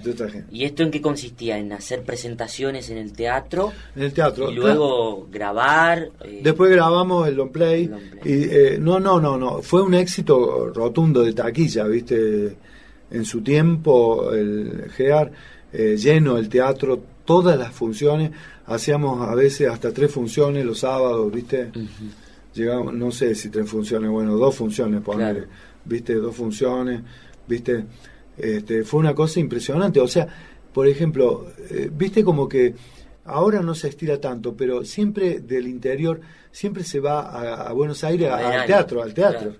otra 0.07 0.29
gente. 0.29 0.47
¿Y 0.53 0.65
esto 0.65 0.83
en 0.83 0.91
qué 0.91 1.01
consistía? 1.01 1.57
¿En 1.57 1.73
hacer 1.73 2.03
presentaciones 2.03 2.91
en 2.91 2.99
el 2.99 3.15
teatro? 3.15 3.73
En 3.97 4.03
el 4.03 4.13
teatro. 4.13 4.51
Y 4.51 4.55
luego 4.55 5.27
grabar. 5.33 6.11
Eh, 6.25 6.41
Después 6.43 6.71
grabamos 6.71 7.27
el 7.27 7.37
long 7.37 7.51
play. 7.51 7.91
Y, 8.23 8.45
eh, 8.45 8.79
no, 8.79 9.01
no, 9.01 9.19
no, 9.19 9.39
no. 9.39 9.63
Fue 9.63 9.81
un 9.81 9.95
éxito 9.95 10.71
rotundo 10.75 11.23
de 11.23 11.33
taquilla, 11.33 11.85
¿viste? 11.85 12.55
En 13.11 13.25
su 13.25 13.41
tiempo, 13.41 14.31
el 14.33 14.91
GEAR, 14.95 15.33
eh, 15.75 15.97
lleno 15.97 16.38
el 16.38 16.49
teatro, 16.49 17.02
todas 17.25 17.59
las 17.59 17.73
funciones. 17.73 18.31
Hacíamos 18.66 19.28
a 19.28 19.35
veces 19.35 19.69
hasta 19.69 19.93
tres 19.93 20.11
funciones 20.11 20.64
los 20.64 20.78
sábados, 20.78 21.31
¿viste? 21.31 21.71
Llegamos, 22.54 22.95
no 22.95 23.11
sé 23.11 23.35
si 23.35 23.50
tres 23.50 23.69
funciones, 23.69 24.11
bueno, 24.11 24.37
dos 24.37 24.54
funciones, 24.54 25.02
ponerle 25.02 25.49
viste, 25.85 26.14
dos 26.14 26.35
funciones, 26.35 27.02
viste, 27.47 27.85
este, 28.37 28.85
fue 28.85 29.00
una 29.00 29.14
cosa 29.14 29.40
impresionante. 29.40 30.00
O 30.00 30.09
sea, 30.09 30.26
por 30.73 30.87
ejemplo, 30.88 31.47
eh, 31.71 31.90
viste 31.93 32.25
como 32.25 32.49
que 32.49 32.75
ahora 33.25 33.61
no 33.61 33.75
se 33.75 33.88
estira 33.88 34.21
tanto, 34.21 34.54
pero 34.54 34.85
siempre 34.85 35.40
del 35.40 35.66
interior, 35.66 36.21
siempre 36.50 36.85
se 36.85 37.00
va 37.00 37.66
a, 37.69 37.73
Buenos 37.73 38.04
Aires 38.04 38.31
al 38.31 38.66
teatro, 38.66 39.02
al 39.02 39.14
teatro, 39.14 39.54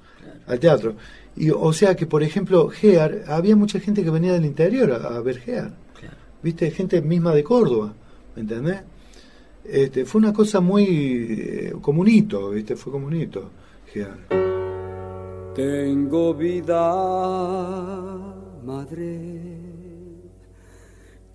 al 0.47 0.59
teatro. 0.59 0.95
Y, 1.37 1.51
o 1.51 1.73
sea 1.73 1.95
que, 1.97 2.07
por 2.07 2.23
ejemplo, 2.23 2.69
Gear, 2.69 3.25
había 3.27 3.57
mucha 3.57 3.81
gente 3.81 4.05
que 4.05 4.11
venía 4.11 4.33
del 4.33 4.45
interior 4.45 4.93
a, 4.93 5.21
ver 5.21 5.41
Gear. 5.41 5.73
Viste, 6.45 6.71
gente 6.71 7.01
misma 7.01 7.35
de 7.35 7.43
Córdoba, 7.43 7.95
¿me 8.37 8.43
entendés? 8.43 8.83
Este, 9.65 10.05
fue 10.05 10.19
una 10.19 10.35
cosa 10.35 10.61
muy 10.61 10.85
eh, 11.31 11.73
comunito, 11.81 12.51
¿viste? 12.51 12.77
Fue 12.77 12.93
comunito, 12.93 13.49
Gear. 13.91 14.19
Tengo 15.55 16.35
vida, 16.35 16.95
madre. 18.63 19.41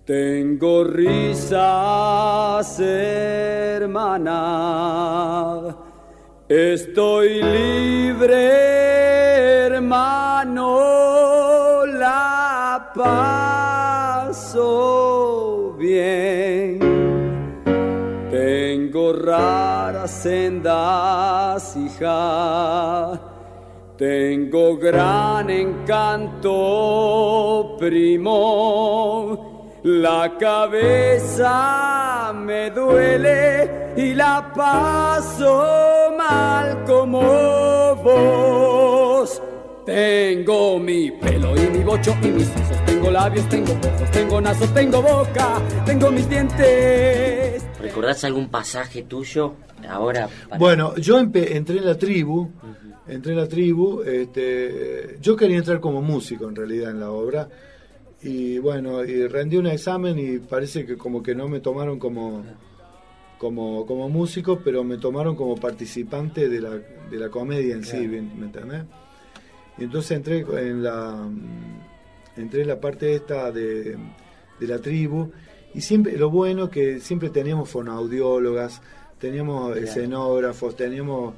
Tengo 0.04 0.84
risas, 0.84 2.78
hermana. 2.78 4.36
Estoy 6.48 7.42
libre, 7.42 8.36
hermano. 9.66 11.00
La 11.86 12.92
paso 14.50 15.76
bien. 15.78 16.78
Tengo 18.30 19.12
raras 19.12 20.10
sendas, 20.10 21.76
hija 21.76 23.20
tengo 23.96 24.76
gran 24.78 25.50
encanto, 25.50 26.48
primo. 27.78 29.76
La 29.82 30.36
cabeza 30.38 32.32
me 32.34 32.70
duele 32.70 33.92
y 33.98 34.14
la 34.14 34.50
paso 34.54 36.14
mal 36.16 36.82
como 36.86 37.20
vos. 38.02 39.42
Tengo 39.84 40.78
mi 40.78 41.10
pelo 41.10 41.54
y 41.54 41.68
mi 41.68 41.84
bocho 41.84 42.16
y 42.22 42.28
mis. 42.28 42.69
Tengo 43.00 43.12
labios, 43.12 43.48
tengo 43.48 43.72
ojos, 43.72 44.10
tengo 44.10 44.40
naso, 44.42 44.68
tengo 44.74 45.00
boca, 45.00 45.62
tengo 45.86 46.10
mis 46.10 46.28
dientes. 46.28 47.64
¿Recordás 47.80 48.24
algún 48.24 48.50
pasaje 48.50 49.04
tuyo 49.04 49.54
ahora? 49.88 50.28
Bueno, 50.58 50.94
yo 50.96 51.18
entré 51.18 51.56
en 51.56 51.86
la 51.86 51.96
tribu 51.96 52.50
entré 53.08 53.32
en 53.32 53.38
la 53.38 53.48
tribu, 53.48 54.02
este, 54.02 55.16
yo 55.18 55.34
quería 55.34 55.56
entrar 55.56 55.80
como 55.80 56.02
músico 56.02 56.46
en 56.46 56.54
realidad 56.54 56.90
en 56.90 57.00
la 57.00 57.10
obra 57.10 57.48
y 58.20 58.58
bueno, 58.58 59.02
y 59.02 59.26
rendí 59.28 59.56
un 59.56 59.68
examen 59.68 60.18
y 60.18 60.38
parece 60.38 60.84
que 60.84 60.98
como 60.98 61.22
que 61.22 61.34
no 61.34 61.48
me 61.48 61.60
tomaron 61.60 61.98
como 61.98 62.44
como, 63.38 63.86
como 63.86 64.10
músico, 64.10 64.60
pero 64.62 64.84
me 64.84 64.98
tomaron 64.98 65.34
como 65.34 65.56
participante 65.56 66.50
de 66.50 66.60
la, 66.60 66.72
de 66.72 67.18
la 67.18 67.30
comedia 67.30 67.74
en 67.74 67.82
sí, 67.82 68.06
¿me 68.06 68.18
entendés? 68.18 68.82
Y 69.78 69.84
entonces 69.84 70.18
entré 70.18 70.40
en 70.40 70.82
la 70.82 71.26
entré 72.40 72.62
en 72.62 72.68
la 72.68 72.80
parte 72.80 73.14
esta 73.14 73.50
de, 73.52 73.96
de 74.58 74.66
la 74.66 74.78
tribu 74.78 75.30
y 75.74 75.80
siempre 75.80 76.16
lo 76.16 76.30
bueno 76.30 76.68
que 76.68 77.00
siempre 77.00 77.30
teníamos 77.30 77.68
fonoaudiólogas, 77.68 78.82
teníamos 79.18 79.76
escenógrafos, 79.76 80.74
teníamos 80.76 81.34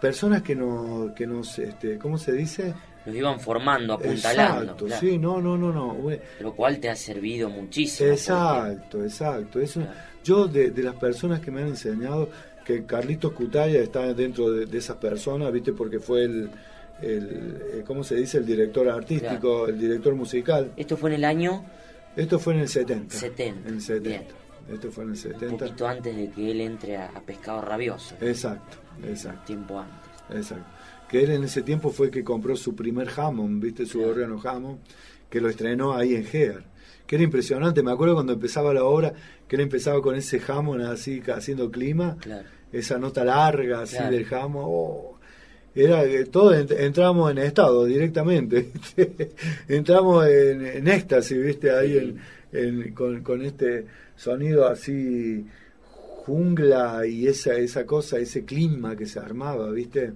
personas 0.00 0.42
que 0.42 0.54
nos, 0.54 1.12
que 1.12 1.26
nos 1.26 1.58
este, 1.58 1.98
¿cómo 1.98 2.18
se 2.18 2.32
dice? 2.32 2.74
Nos 3.06 3.14
iban 3.14 3.40
formando, 3.40 3.94
apuntalando. 3.94 4.72
Exacto, 4.72 4.88
sí, 5.00 5.18
no, 5.18 5.40
no, 5.40 5.56
no, 5.56 5.72
no. 5.72 5.96
Lo 6.40 6.54
cual 6.54 6.78
te 6.78 6.90
ha 6.90 6.96
servido 6.96 7.48
muchísimo. 7.48 8.10
Exacto, 8.10 9.02
exacto. 9.02 9.60
Eso, 9.60 9.82
Yo, 10.24 10.46
de, 10.46 10.72
las 10.82 10.96
personas 10.96 11.40
que 11.40 11.50
me 11.50 11.62
han 11.62 11.68
enseñado, 11.68 12.28
que 12.64 12.84
Carlitos 12.84 13.32
Cutaya 13.32 13.80
está 13.80 14.12
dentro 14.12 14.50
de, 14.50 14.76
esas 14.76 14.96
personas, 14.96 15.52
¿viste? 15.52 15.72
Porque 15.72 16.00
fue 16.00 16.24
el, 16.24 16.50
el, 17.02 17.62
eh, 17.74 17.84
¿cómo 17.86 18.04
se 18.04 18.16
dice? 18.16 18.38
El 18.38 18.46
director 18.46 18.88
artístico, 18.88 19.68
el 19.68 19.78
director 19.78 20.14
musical. 20.14 20.72
¿Esto 20.76 20.96
fue 20.96 21.10
en 21.10 21.16
el 21.16 21.24
año? 21.24 21.64
Esto 22.16 22.38
fue 22.38 22.54
en 22.54 22.60
el 22.60 22.68
70. 22.68 23.14
70. 23.14 23.68
En 23.68 23.74
el 23.74 23.80
70. 23.80 24.34
Esto 24.72 24.90
fue 24.90 25.04
en 25.04 25.10
el 25.10 25.16
70. 25.16 25.46
Un 25.46 25.58
poquito 25.58 25.88
antes 25.88 26.16
de 26.16 26.30
que 26.30 26.50
él 26.50 26.60
entre 26.60 26.96
a 26.96 27.22
Pescado 27.24 27.62
Rabioso. 27.62 28.16
Exacto. 28.20 28.78
Exacto. 29.06 29.42
Tiempo 29.46 29.78
antes. 29.78 30.10
Exacto. 30.36 30.66
Que 31.08 31.22
él 31.22 31.30
en 31.30 31.44
ese 31.44 31.62
tiempo 31.62 31.90
fue 31.90 32.10
que 32.10 32.22
compró 32.22 32.54
su 32.56 32.74
primer 32.74 33.08
Hammond, 33.16 33.62
¿viste? 33.62 33.86
Su 33.86 34.02
órgano 34.02 34.40
Hammond, 34.42 34.80
que 35.30 35.40
lo 35.40 35.48
estrenó 35.48 35.94
ahí 35.94 36.14
en 36.14 36.24
Gear. 36.24 36.64
Que 37.06 37.16
era 37.16 37.24
impresionante. 37.24 37.82
Me 37.82 37.92
acuerdo 37.92 38.14
cuando 38.14 38.34
empezaba 38.34 38.74
la 38.74 38.84
obra, 38.84 39.14
que 39.46 39.56
él 39.56 39.62
empezaba 39.62 40.02
con 40.02 40.14
ese 40.14 40.42
Hammond 40.46 40.82
así, 40.82 41.22
haciendo 41.34 41.70
clima. 41.70 42.18
Esa 42.70 42.98
nota 42.98 43.24
larga 43.24 43.82
así 43.82 43.96
del 44.10 44.26
Hammond. 44.30 44.66
Oh, 44.68 45.17
era 45.74 46.04
que 46.04 46.24
todos 46.24 46.70
entramos 46.70 47.30
en 47.30 47.38
estado 47.38 47.84
directamente. 47.84 48.70
entramos 49.68 50.26
en, 50.26 50.88
éxtasis, 50.88 51.42
¿viste? 51.42 51.70
Ahí 51.70 52.16
con, 52.94 53.22
con 53.22 53.42
este 53.42 53.86
sonido 54.16 54.66
así 54.66 55.46
jungla 56.26 57.06
y 57.06 57.26
esa, 57.26 57.54
esa 57.54 57.86
cosa, 57.86 58.18
ese 58.18 58.44
clima 58.44 58.94
que 58.96 59.06
se 59.06 59.18
armaba, 59.18 59.70
¿viste? 59.70 60.12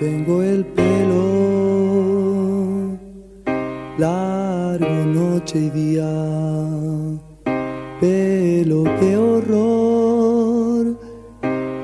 Tengo 0.00 0.42
el 0.42 0.64
pelo 0.64 1.98
largo 3.98 5.04
noche 5.04 5.58
y 5.58 5.70
día, 5.70 6.08
pelo 8.00 8.84
qué 9.00 9.16
horror, 9.16 10.98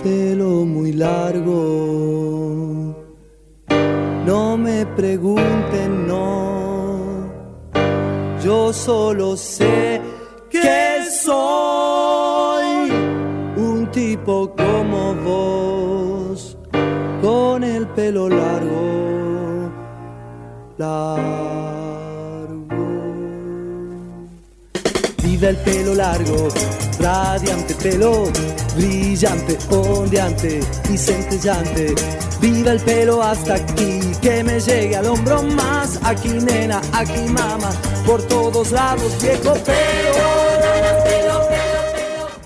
pelo 0.02 0.64
muy 0.64 0.92
largo. 0.92 2.43
Me 4.84 4.90
pregunten, 4.96 6.06
no, 6.06 7.30
yo 8.44 8.70
solo 8.70 9.34
sé 9.34 9.98
que 10.50 11.06
soy 11.10 12.90
tipo 13.92 14.54
como 14.54 15.14
vos, 15.14 16.58
con 17.22 17.64
el 17.64 17.86
pelo 17.88 18.28
largo, 18.28 19.72
largo. 20.76 21.63
Viva 25.44 25.58
el 25.58 25.62
pelo 25.62 25.94
largo, 25.94 26.48
radiante 26.98 27.74
pelo, 27.74 28.32
brillante, 28.78 29.58
ondeante 29.68 30.60
y 30.90 30.96
centellante. 30.96 31.94
Viva 32.40 32.72
el 32.72 32.80
pelo 32.80 33.22
hasta 33.22 33.56
aquí, 33.56 34.00
que 34.22 34.42
me 34.42 34.58
llegue 34.58 34.96
al 34.96 35.04
hombro 35.04 35.42
más. 35.42 36.00
Aquí 36.02 36.30
nena, 36.30 36.80
aquí 36.94 37.30
mama, 37.30 37.70
por 38.06 38.22
todos 38.26 38.72
lados 38.72 39.20
viejo 39.20 39.52
pelo. 39.64 40.24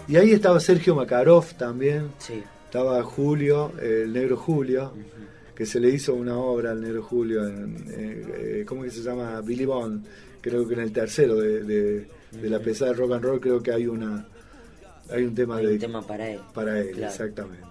Y 0.09 0.17
ahí 0.17 0.33
estaba 0.33 0.59
Sergio 0.59 0.97
Makarov 0.97 1.55
también. 1.55 2.09
Estaba 2.65 3.01
Julio, 3.05 3.75
el 3.81 4.13
negro 4.13 4.37
Julio, 4.37 4.93
que 5.55 5.67
se 5.67 5.79
le 5.79 5.91
hizo 5.91 6.15
una 6.15 6.37
obra 6.37 6.73
al 6.73 6.81
negro 6.81 7.05
Julio, 7.05 7.47
en, 7.47 7.77
eh, 7.93 8.65
¿cómo 8.67 8.83
que 8.83 8.91
se 8.91 9.03
llama? 9.03 9.41
Billy 9.41 9.67
Bond, 9.67 10.05
creo 10.41 10.67
que 10.67 10.75
en 10.75 10.81
el 10.81 10.91
tercero 10.91 11.37
de, 11.37 12.18
de 12.33 12.51
la 12.51 12.59
pesada 12.61 12.93
rock 12.93 13.13
and 13.13 13.25
roll, 13.25 13.41
creo 13.41 13.63
que 13.63 13.73
hay 13.73 13.87
una 13.87 14.27
hay 15.11 15.25
un 15.25 15.35
tema 15.35 15.59
de 15.59 15.79
tema 15.79 16.03
para 16.03 16.29
él. 16.29 16.41
Para 16.53 16.79
él, 16.79 16.91
claro. 16.93 17.13
exactamente. 17.13 17.67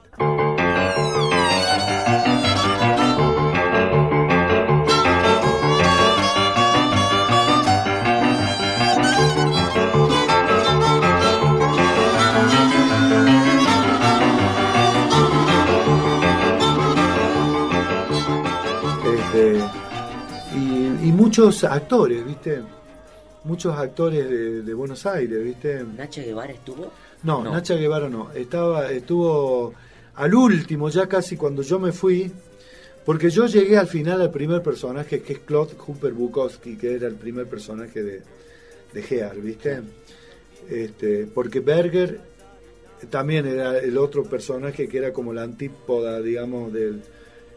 Este, 19.05 19.59
y 21.03 21.11
muchos 21.11 21.63
actores, 21.63 22.25
¿viste? 22.25 22.63
Muchos 23.47 23.77
actores 23.77 24.29
de, 24.65 24.73
Buenos 24.73 25.05
Aires, 25.05 25.43
¿viste? 25.43 25.83
¿Nacha 25.97 26.21
Guevara 26.21 26.51
estuvo? 26.51 26.91
No, 27.23 27.43
Nacha 27.43 27.75
Guevara 27.75 28.10
no. 28.10 28.31
Estaba, 28.33 28.91
estuvo 28.91 29.73
al 30.15 30.36
último, 30.36 30.89
ya 30.89 31.07
casi 31.07 31.38
cuando 31.38 31.62
yo 31.62 31.79
me 31.79 31.93
fui, 31.93 32.31
porque 33.05 33.29
yo 33.29 33.45
llegué 33.45 33.77
al 33.77 33.88
final 33.88 34.21
al 34.21 34.31
primer 34.31 34.62
personaje, 34.62 35.21
que 35.21 35.33
es 35.33 35.39
Claude 35.39 35.75
Hooper 35.77 36.12
Bukowski, 36.12 36.75
que 36.75 36.95
era 36.95 37.07
el 37.07 37.15
primer 37.15 37.47
personaje 37.47 38.03
de, 38.03 38.21
de 38.93 39.01
Gear, 39.01 39.38
¿viste? 39.38 39.81
Este, 40.69 41.25
porque 41.27 41.62
Berger 41.62 42.19
también 43.10 43.45
era 43.45 43.77
el 43.77 43.97
otro 43.97 44.23
personaje 44.23 44.89
que 44.89 44.97
era 44.97 45.13
como 45.13 45.33
la 45.33 45.43
antípoda, 45.43 46.21
digamos, 46.21 46.73
del 46.73 47.01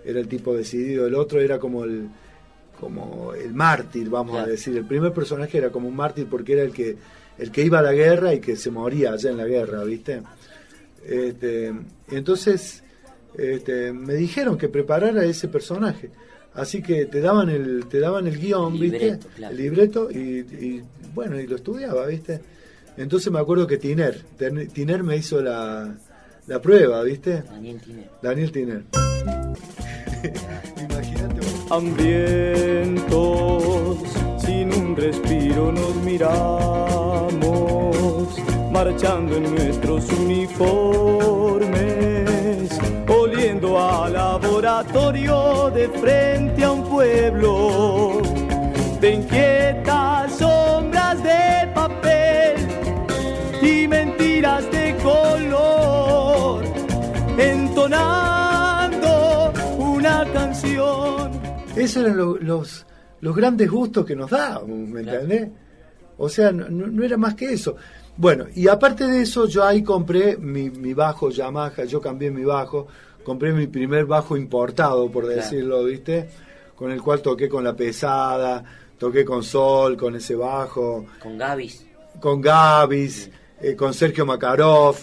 era 0.04 0.20
el 0.20 0.28
tipo 0.28 0.54
decidido, 0.54 1.06
el 1.06 1.14
otro 1.14 1.40
era 1.40 1.58
como 1.58 1.84
el 1.84 2.08
como 2.78 3.34
el 3.34 3.52
mártir, 3.54 4.08
vamos 4.08 4.38
a 4.38 4.46
decir. 4.46 4.76
El 4.76 4.86
primer 4.86 5.12
personaje 5.12 5.58
era 5.58 5.70
como 5.70 5.88
un 5.88 5.96
mártir 5.96 6.26
porque 6.28 6.54
era 6.54 6.62
el 6.62 6.72
que 6.72 6.96
el 7.38 7.50
que 7.50 7.64
iba 7.64 7.78
a 7.78 7.82
la 7.82 7.92
guerra 7.92 8.34
y 8.34 8.40
que 8.40 8.54
se 8.54 8.70
moría 8.70 9.12
allá 9.12 9.30
en 9.30 9.38
la 9.38 9.46
guerra, 9.46 9.82
¿viste? 9.82 10.20
Este, 11.06 11.72
entonces 12.10 12.82
este, 13.34 13.92
me 13.92 14.14
dijeron 14.14 14.58
que 14.58 14.68
preparara 14.68 15.24
ese 15.24 15.48
personaje. 15.48 16.10
Así 16.52 16.82
que 16.82 17.06
te 17.06 17.20
daban 17.20 17.48
el 17.48 17.86
te 17.86 18.00
daban 18.00 18.26
el 18.26 18.38
guion, 18.38 18.78
¿viste? 18.78 19.18
El 19.38 19.56
libreto 19.56 20.10
y, 20.10 20.82
bueno, 21.14 21.40
y 21.40 21.46
lo 21.46 21.56
estudiaba, 21.56 22.06
¿viste? 22.06 22.40
Entonces 22.96 23.32
me 23.32 23.38
acuerdo 23.38 23.66
que 23.66 23.78
Tiner, 23.78 24.20
Tiner 24.72 25.02
me 25.02 25.16
hizo 25.16 25.40
la, 25.40 25.94
la 26.46 26.60
prueba, 26.60 27.02
¿viste? 27.02 27.42
Daniel 27.42 27.80
Tiner. 27.80 28.10
Daniel 28.20 28.52
Tiner. 28.52 28.82
Imagínate. 30.90 31.39
Hambrientos, 31.72 33.98
sin 34.38 34.74
un 34.74 34.96
respiro 34.96 35.70
nos 35.70 35.94
miramos, 36.04 37.46
marchando 38.72 39.36
en 39.36 39.54
nuestros 39.54 40.10
uniformes, 40.10 41.68
oliendo 43.06 43.78
a 43.78 44.08
laboratorio 44.08 45.70
de 45.70 45.88
frente 45.90 46.64
a 46.64 46.72
un 46.72 46.82
pueblo 46.82 48.20
de 49.00 49.14
inquietas 49.14 49.89
Esos 61.80 62.04
eran 62.04 62.16
los, 62.16 62.86
los 63.20 63.36
grandes 63.36 63.70
gustos 63.70 64.04
que 64.04 64.16
nos 64.16 64.30
dábamos, 64.30 64.88
¿me 64.88 65.00
entendés? 65.00 65.48
O 66.18 66.28
sea, 66.28 66.52
no, 66.52 67.02
era 67.02 67.16
más 67.16 67.34
que 67.34 67.52
eso. 67.52 67.76
Bueno, 68.16 68.46
y 68.54 68.68
aparte 68.68 69.06
de 69.06 69.22
eso, 69.22 69.46
yo 69.46 69.64
ahí 69.64 69.82
compré 69.82 70.36
mi, 70.36 70.68
mi 70.70 70.92
bajo 70.92 71.30
Yamaha, 71.30 71.84
yo 71.84 72.00
cambié 72.00 72.30
mi 72.30 72.44
bajo, 72.44 72.86
compré 73.24 73.52
mi 73.52 73.66
primer 73.66 74.04
bajo 74.04 74.36
importado, 74.36 75.10
por 75.10 75.26
decirlo, 75.26 75.84
¿viste? 75.84 76.28
Con 76.76 76.90
el 76.90 77.00
cual 77.00 77.22
toqué 77.22 77.48
con 77.48 77.64
la 77.64 77.74
pesada, 77.74 78.62
toqué 78.98 79.24
con 79.24 79.42
Sol, 79.42 79.96
con 79.96 80.16
ese 80.16 80.34
bajo. 80.34 81.06
Con 81.22 81.38
Gavis. 81.38 81.86
Con 82.20 82.40
Gavis, 82.40 83.30
eh, 83.60 83.74
con 83.74 83.94
Sergio 83.94 84.26
Makarov, 84.26 84.96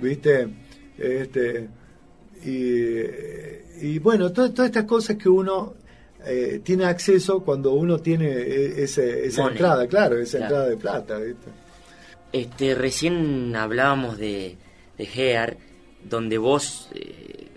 ¿viste? 0.00 0.48
Este, 0.98 1.68
y, 2.44 3.98
bueno, 4.00 4.32
todas 4.32 4.58
estas 4.58 4.84
cosas 4.84 5.16
que 5.16 5.28
uno 5.28 5.74
eh, 6.26 6.60
tiene 6.62 6.84
acceso 6.84 7.40
cuando 7.40 7.72
uno 7.72 7.98
tiene 7.98 8.28
e, 8.28 8.84
ese, 8.84 9.26
esa 9.26 9.46
entrada, 9.48 9.86
claro, 9.86 10.18
esa 10.18 10.38
entrada 10.38 10.68
de 10.68 10.76
plata. 10.76 11.18
¿viste? 11.18 11.50
Este, 12.32 12.74
recién 12.74 13.54
hablábamos 13.56 14.18
de, 14.18 14.56
de 14.98 15.06
Gear, 15.06 15.56
donde 16.02 16.38
vos 16.38 16.88
eh, 16.94 17.48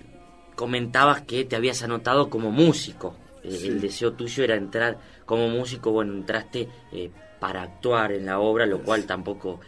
comentabas 0.56 1.22
que 1.22 1.46
te 1.46 1.56
habías 1.56 1.84
anotado 1.84 2.30
como 2.30 2.52
músico. 2.52 3.16
El 3.44 3.80
deseo 3.80 4.12
tuyo 4.14 4.44
era 4.44 4.56
entrar 4.56 4.98
como 5.26 5.48
músico, 5.48 5.92
bueno, 5.92 6.14
entraste 6.14 6.68
para 7.40 7.62
actuar 7.62 8.12
en 8.12 8.26
la 8.26 8.40
obra, 8.40 8.66
lo 8.66 8.84
cual 8.84 9.06
tampoco 9.06 9.62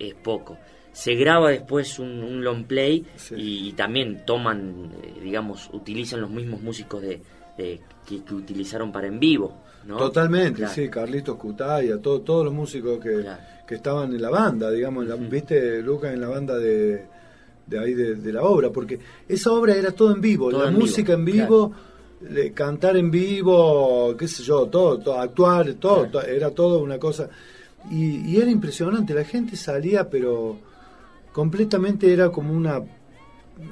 es 0.00 0.14
poco 0.14 0.58
se 0.92 1.14
graba 1.14 1.50
después 1.50 1.98
un, 1.98 2.42
long 2.42 2.64
play 2.64 3.06
y, 3.36 3.72
también 3.72 4.24
toman, 4.24 4.90
eh, 5.02 5.20
digamos, 5.22 5.70
utilizan 5.72 6.20
los 6.20 6.30
mismos 6.30 6.60
músicos 6.60 7.02
de, 7.02 7.22
que, 8.06 8.34
utilizaron 8.34 8.90
para 8.92 9.06
en 9.06 9.20
vivo. 9.20 9.56
¿no? 9.86 9.96
Totalmente, 9.96 10.66
sí, 10.68 10.88
Carlitos 10.88 11.36
Cutaya, 11.36 11.98
todo, 11.98 12.20
todos 12.20 12.44
los 12.44 12.52
músicos 12.52 13.00
que, 13.00 13.24
que 13.66 13.74
estaban 13.76 14.12
en 14.12 14.20
la 14.20 14.30
banda, 14.30 14.70
digamos, 14.70 15.06
viste, 15.30 15.82
Lucas, 15.82 16.12
en 16.12 16.20
la 16.20 16.28
banda 16.28 16.58
de, 16.58 17.06
de 17.66 17.78
ahí 17.78 17.94
de, 17.94 18.32
la 18.32 18.42
obra, 18.42 18.70
porque 18.70 18.98
esa 19.28 19.52
obra 19.52 19.74
era 19.74 19.92
todo 19.92 20.14
en 20.14 20.20
vivo, 20.20 20.50
la 20.50 20.70
música 20.70 21.14
en 21.14 21.24
vivo, 21.24 21.72
cantar 22.52 22.96
en 22.96 23.10
vivo, 23.10 24.14
qué 24.18 24.28
sé 24.28 24.42
yo, 24.42 24.66
todo, 24.66 24.98
todo 24.98 25.18
actuar, 25.18 25.72
todo, 25.74 26.20
era 26.22 26.50
todo 26.50 26.80
una 26.80 26.98
cosa. 26.98 27.30
Y, 27.90 28.30
y, 28.30 28.36
era 28.36 28.50
impresionante, 28.50 29.14
la 29.14 29.24
gente 29.24 29.56
salía, 29.56 30.10
pero 30.10 30.58
completamente 31.32 32.12
era 32.12 32.30
como 32.30 32.52
una 32.52 32.82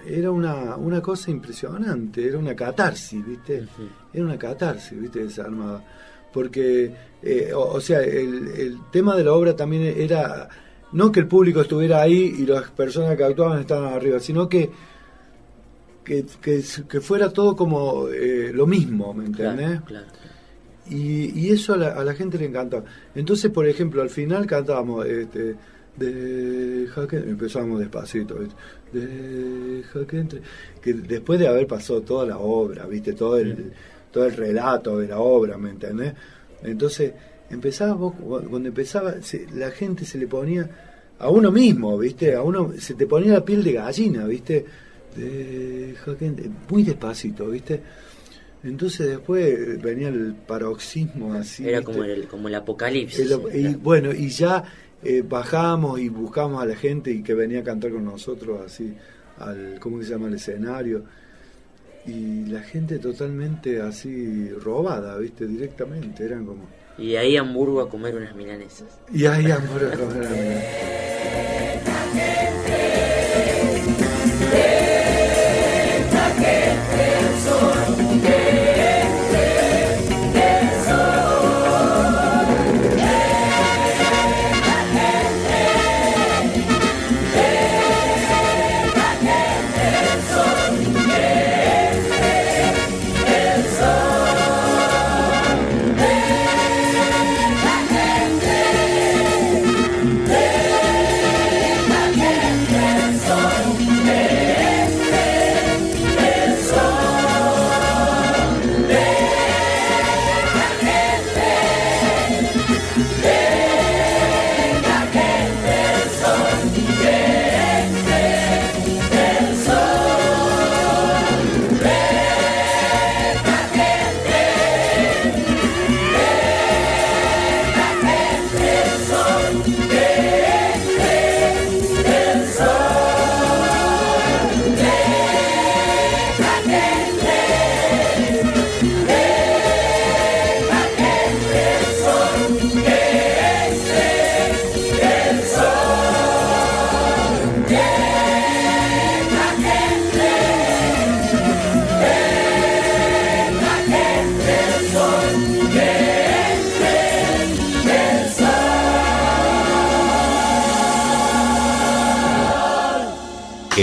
era 0.07 0.31
una, 0.31 0.77
una 0.77 1.01
cosa 1.01 1.31
impresionante, 1.31 2.27
era 2.27 2.39
una 2.39 2.55
catarsis, 2.55 3.25
¿viste? 3.25 3.67
Era 4.13 4.25
una 4.25 4.39
catarsis, 4.39 5.01
¿viste? 5.01 5.25
Desarmada. 5.25 5.85
Porque, 6.33 6.93
eh, 7.23 7.53
o, 7.55 7.81
sea, 7.81 8.01
el, 8.03 8.49
el, 8.49 8.79
tema 8.93 9.17
de 9.17 9.25
la 9.25 9.33
obra 9.33 9.57
también 9.57 9.83
era, 9.97 10.49
no 10.93 11.11
que 11.11 11.21
el 11.21 11.27
público 11.27 11.63
estuviera 11.63 12.03
ahí 12.03 12.37
y 12.39 12.47
las 12.47 12.71
personas 12.71 13.17
que 13.17 13.25
actuaban 13.25 13.61
estaban 13.61 13.93
arriba, 13.95 14.21
sino 14.21 14.49
que, 14.49 14.71
que, 16.05 16.25
que, 16.43 17.01
fuera 17.01 17.33
todo 17.33 17.57
como 17.57 18.09
eh, 18.09 18.51
lo 18.53 18.67
mismo, 18.67 19.13
¿me 19.15 19.27
entiendes? 19.27 19.81
Y, 20.91 21.39
y, 21.39 21.51
eso 21.51 21.75
a 21.75 21.77
la, 21.77 21.89
a 21.89 22.05
la 22.05 22.15
gente 22.15 22.39
le 22.39 22.47
encantaba. 22.47 22.85
Entonces, 23.15 23.51
por 23.51 23.67
ejemplo, 23.67 24.03
al 24.03 24.11
final 24.11 24.47
cantábamos... 24.47 25.07
Este, 25.07 25.57
deja 25.99 27.07
que 27.07 27.17
empezamos 27.17 27.81
despacito 27.81 28.37
deja 28.93 30.07
que 30.07 30.19
entre. 30.19 30.41
Que 30.83 30.95
después 30.95 31.39
de 31.41 31.49
haber 31.49 31.67
pasado 31.67 32.03
toda 32.03 32.27
la 32.27 32.39
obra 32.39 32.87
viste 32.87 33.13
todo 33.13 33.39
el 33.39 33.73
todo 34.11 34.27
el 34.27 34.37
relato 34.37 34.99
de 34.99 35.09
la 35.09 35.19
obra 35.19 35.59
me 35.59 35.71
entendés 35.71 36.15
entonces 36.63 37.13
empezaba 37.51 37.97
cuando 37.97 38.69
empezaba 38.69 39.15
la 39.55 39.71
gente 39.71 40.05
se 40.05 40.19
le 40.19 40.27
ponía 40.27 40.69
a 41.19 41.31
uno 41.31 41.51
mismo 41.51 41.99
viste 41.99 42.35
a 42.35 42.43
uno 42.43 42.73
se 42.79 42.95
te 42.95 43.07
ponía 43.07 43.35
la 43.35 43.45
piel 43.45 43.63
de 43.63 43.73
gallina 43.73 44.27
viste 44.27 44.65
deja 45.15 46.17
que 46.17 46.27
entre, 46.27 46.51
muy 46.71 46.83
despacito 46.83 47.49
viste 47.49 47.83
entonces 48.65 49.09
después 49.09 49.81
venía 49.81 50.09
el 50.09 50.35
paroxismo 50.35 51.35
así 51.35 51.69
era 51.69 51.83
como 51.83 52.03
el 52.03 52.27
como 52.29 52.49
el 52.49 52.55
apocalipsis 52.55 53.31
y 53.55 53.75
bueno 53.75 54.13
y 54.13 54.29
ya 54.29 54.65
eh, 55.03 55.23
bajamos 55.27 56.01
y 56.01 56.09
buscamos 56.09 56.63
a 56.63 56.67
la 56.67 56.77
gente 56.77 57.11
y 57.11 57.23
que 57.23 57.35
venía 57.35 57.61
a 57.61 57.65
cantar 57.65 57.93
con 57.93 58.05
nosotros 58.05 58.61
así, 58.65 58.97
al, 59.39 59.79
¿cómo 59.81 60.03
se 60.03 60.11
llama? 60.11 60.29
El 60.29 60.35
escenario. 60.35 61.05
Y 62.07 62.47
la 62.47 62.63
gente 62.63 62.99
totalmente 62.99 63.81
así 63.81 64.51
robada, 64.51 65.17
¿viste? 65.19 65.47
Directamente, 65.47 66.25
eran 66.25 66.47
como... 66.47 66.65
Y 66.97 67.17
ahí 67.17 67.37
a 67.37 67.41
Hamburgo 67.43 67.81
a 67.81 67.89
comer 67.89 68.17
unas 68.17 68.35
milanesas. 68.35 68.99
Y 69.13 69.27
ahí 69.27 69.51
a 69.51 69.57
Hamburgo 69.57 69.89
a 69.89 69.97
comer 69.97 70.17
unas 70.17 70.31
milanesas. 70.31 71.45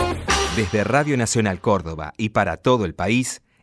Desde 0.55 0.85
Radio 0.85 1.17
Nacional 1.17 1.61
Córdoba 1.61 2.13
y 2.17 2.29
para 2.29 2.59
todo 2.59 2.85
el 2.85 2.95
país, 2.95 3.43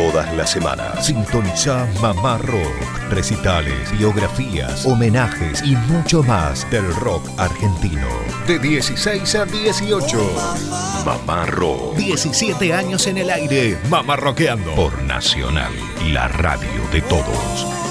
Todas 0.00 0.34
las 0.34 0.48
semanas 0.48 1.04
sintoniza 1.04 1.86
Mamá 2.00 2.38
Rock, 2.38 3.10
recitales, 3.10 3.92
biografías, 3.98 4.86
homenajes 4.86 5.62
y 5.62 5.76
mucho 5.76 6.22
más 6.22 6.68
del 6.70 6.94
rock 6.96 7.28
argentino. 7.36 8.08
De 8.46 8.58
16 8.58 9.34
a 9.34 9.44
18. 9.44 10.18
Mamá 11.04 11.44
Rock. 11.44 11.96
17 11.96 12.72
años 12.72 13.06
en 13.08 13.18
el 13.18 13.28
aire. 13.28 13.78
Mamá 13.90 14.16
Rockeando. 14.16 14.74
Por 14.74 15.02
Nacional, 15.02 15.72
la 16.06 16.28
radio 16.28 16.80
de 16.90 17.02
todos. 17.02 17.89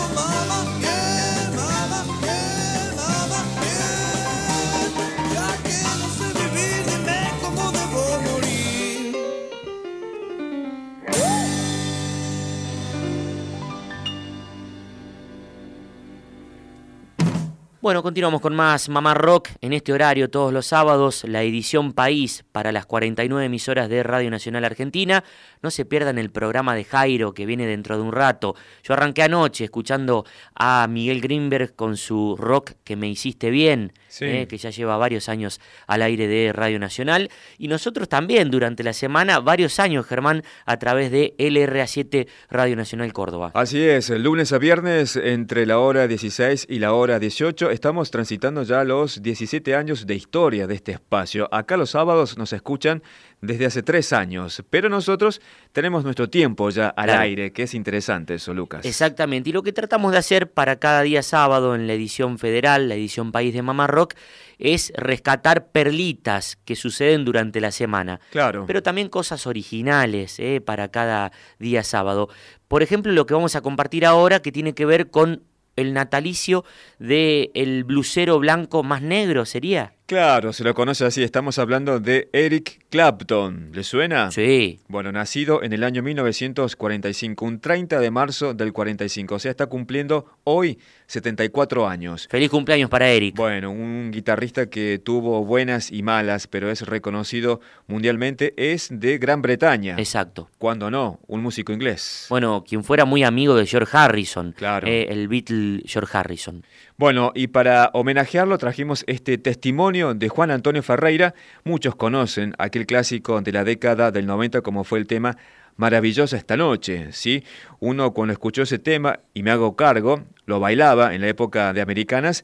Bueno, 17.81 18.03
continuamos 18.03 18.41
con 18.41 18.57
más 18.57 18.89
Mamá 18.89 19.13
Rock 19.13 19.51
en 19.61 19.71
este 19.71 19.93
horario 19.93 20.29
todos 20.29 20.51
los 20.51 20.65
sábados, 20.65 21.23
la 21.23 21.43
edición 21.43 21.93
País 21.93 22.43
para 22.51 22.73
las 22.73 22.85
49 22.85 23.45
emisoras 23.45 23.87
de 23.87 24.03
Radio 24.03 24.29
Nacional 24.29 24.65
Argentina. 24.65 25.23
No 25.61 25.71
se 25.71 25.85
pierdan 25.85 26.17
el 26.17 26.29
programa 26.29 26.75
de 26.75 26.83
Jairo 26.83 27.33
que 27.33 27.45
viene 27.45 27.65
dentro 27.65 27.95
de 27.95 28.03
un 28.03 28.11
rato. 28.11 28.53
Yo 28.83 28.93
arranqué 28.93 29.23
anoche 29.23 29.63
escuchando 29.63 30.25
a 30.55 30.87
Miguel 30.89 31.21
Greenberg 31.21 31.73
con 31.73 31.95
su 31.95 32.35
rock 32.37 32.71
que 32.83 32.97
me 32.97 33.07
hiciste 33.07 33.49
bien, 33.49 33.93
eh, 34.19 34.45
que 34.49 34.57
ya 34.57 34.71
lleva 34.71 34.97
varios 34.97 35.29
años 35.29 35.61
al 35.87 36.01
aire 36.01 36.27
de 36.27 36.51
Radio 36.51 36.79
Nacional. 36.79 37.29
Y 37.57 37.69
nosotros 37.69 38.09
también 38.09 38.51
durante 38.51 38.83
la 38.83 38.91
semana, 38.91 39.39
varios 39.39 39.79
años, 39.79 40.05
Germán, 40.05 40.43
a 40.65 40.77
través 40.79 41.11
de 41.11 41.33
LRA7 41.37 42.27
Radio 42.49 42.75
Nacional 42.75 43.13
Córdoba. 43.13 43.51
Así 43.53 43.81
es, 43.81 44.09
lunes 44.09 44.51
a 44.51 44.57
viernes 44.57 45.15
entre 45.15 45.65
la 45.65 45.79
hora 45.79 46.09
16 46.09 46.67
y 46.69 46.79
la 46.79 46.91
hora 46.91 47.19
18 47.19 47.68
estamos 47.69 48.11
transitando 48.11 48.63
ya 48.63 48.83
los 48.83 49.21
17 49.21 49.75
años 49.75 50.05
de 50.05 50.15
historia 50.15 50.67
de 50.67 50.75
este 50.75 50.91
espacio. 50.93 51.47
Acá 51.53 51.77
los 51.77 51.91
sábados 51.91 52.37
nos 52.37 52.53
escuchan 52.53 53.03
desde 53.41 53.65
hace 53.65 53.83
tres 53.83 54.11
años, 54.13 54.63
pero 54.69 54.89
nosotros 54.89 55.41
tenemos 55.71 56.03
nuestro 56.03 56.29
tiempo 56.29 56.69
ya 56.69 56.89
al 56.89 57.09
aire, 57.09 57.51
que 57.53 57.63
es 57.63 57.73
interesante 57.73 58.35
eso, 58.35 58.53
Lucas. 58.53 58.85
Exactamente, 58.85 59.49
y 59.49 59.53
lo 59.53 59.63
que 59.63 59.71
tratamos 59.71 60.11
de 60.11 60.17
hacer 60.17 60.51
para 60.51 60.77
cada 60.77 61.01
día 61.01 61.23
sábado 61.23 61.75
en 61.75 61.87
la 61.87 61.93
edición 61.93 62.37
federal, 62.37 62.89
la 62.89 62.95
edición 62.95 63.31
País 63.31 63.53
de 63.53 63.61
Mamá 63.61 63.87
Rock, 63.87 64.15
es 64.57 64.91
rescatar 64.95 65.67
perlitas 65.67 66.57
que 66.65 66.75
suceden 66.75 67.23
durante 67.23 67.61
la 67.61 67.71
semana. 67.71 68.19
Claro. 68.31 68.65
Pero 68.67 68.83
también 68.83 69.07
cosas 69.07 69.47
originales 69.47 70.39
eh, 70.39 70.61
para 70.61 70.89
cada 70.89 71.31
día 71.59 71.83
sábado. 71.83 72.29
Por 72.67 72.83
ejemplo, 72.83 73.11
lo 73.13 73.25
que 73.25 73.33
vamos 73.33 73.55
a 73.55 73.61
compartir 73.61 74.05
ahora 74.05 74.41
que 74.41 74.51
tiene 74.51 74.73
que 74.73 74.85
ver 74.85 75.09
con 75.09 75.43
el 75.79 75.93
natalicio 75.93 76.65
de 76.99 77.51
el 77.53 77.83
blusero 77.83 78.39
blanco 78.39 78.83
más 78.83 79.01
negro, 79.01 79.45
¿sería? 79.45 79.98
Claro, 80.09 80.53
se 80.53 80.63
lo 80.63 80.73
conoce 80.73 81.05
así. 81.05 81.21
Estamos 81.21 81.59
hablando 81.59 81.99
de 81.99 82.29
Eric 82.33 82.83
Clapton. 82.89 83.69
¿Le 83.73 83.83
suena? 83.83 84.31
Sí. 84.31 84.79
Bueno, 84.87 85.11
nacido 85.11 85.61
en 85.61 85.71
el 85.71 85.83
año 85.83 86.01
1945, 86.01 87.45
un 87.45 87.59
30 87.59 87.99
de 87.99 88.09
marzo 88.09 88.55
del 88.55 88.73
45. 88.73 89.35
O 89.35 89.37
sea, 89.37 89.51
está 89.51 89.67
cumpliendo 89.67 90.25
hoy 90.45 90.79
74 91.05 91.87
años. 91.87 92.27
Feliz 92.27 92.49
cumpleaños 92.49 92.89
para 92.89 93.07
Eric. 93.07 93.35
Bueno, 93.35 93.69
un 93.69 94.09
guitarrista 94.11 94.67
que 94.67 94.97
tuvo 94.97 95.45
buenas 95.45 95.91
y 95.91 96.01
malas, 96.01 96.47
pero 96.47 96.71
es 96.71 96.81
reconocido 96.87 97.61
mundialmente, 97.85 98.55
es 98.57 98.87
de 98.91 99.19
Gran 99.19 99.43
Bretaña. 99.43 99.93
Exacto. 99.99 100.49
Cuando 100.57 100.89
no, 100.89 101.19
un 101.27 101.43
músico 101.43 101.71
inglés. 101.71 102.25
Bueno, 102.29 102.63
quien 102.67 102.83
fuera 102.83 103.05
muy 103.05 103.23
amigo 103.23 103.53
de 103.53 103.67
George 103.67 103.95
Harrison. 103.95 104.53
Claro. 104.53 104.87
Eh, 104.87 105.05
el 105.11 105.27
Beatle 105.27 105.83
George 105.85 106.17
Harrison. 106.17 106.63
Bueno, 106.99 107.31
y 107.33 107.47
para 107.47 107.91
homenajearlo 107.93 108.57
trajimos 108.57 109.05
este 109.07 109.37
testimonio 109.37 110.15
de 110.15 110.27
Juan 110.27 110.51
Antonio 110.51 110.83
Ferreira. 110.83 111.33
Muchos 111.63 111.95
conocen 111.95 112.53
aquel 112.57 112.85
clásico 112.85 113.39
de 113.39 113.53
la 113.53 113.63
década 113.63 114.11
del 114.11 114.25
90 114.25 114.59
como 114.59 114.83
fue 114.83 114.99
el 114.99 115.07
tema 115.07 115.37
Maravillosa 115.77 116.35
esta 116.35 116.57
noche, 116.57 117.13
¿sí? 117.13 117.45
Uno 117.79 118.11
cuando 118.11 118.33
escuchó 118.33 118.63
ese 118.63 118.79
tema, 118.79 119.21
y 119.33 119.43
me 119.43 119.51
hago 119.51 119.77
cargo, 119.77 120.25
lo 120.45 120.59
bailaba 120.59 121.15
en 121.15 121.21
la 121.21 121.29
época 121.29 121.71
de 121.71 121.79
Americanas, 121.79 122.43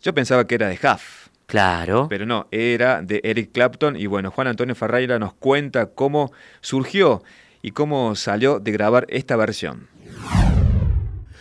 yo 0.00 0.14
pensaba 0.14 0.46
que 0.46 0.54
era 0.54 0.68
de 0.68 0.78
Huff. 0.80 1.26
Claro. 1.46 2.06
Pero 2.08 2.26
no, 2.26 2.46
era 2.52 3.02
de 3.02 3.20
Eric 3.24 3.50
Clapton 3.50 3.96
y 3.96 4.06
bueno, 4.06 4.30
Juan 4.30 4.46
Antonio 4.46 4.76
Ferreira 4.76 5.18
nos 5.18 5.34
cuenta 5.34 5.86
cómo 5.86 6.30
surgió 6.60 7.24
y 7.60 7.72
cómo 7.72 8.14
salió 8.14 8.60
de 8.60 8.70
grabar 8.70 9.06
esta 9.08 9.34
versión. 9.34 9.88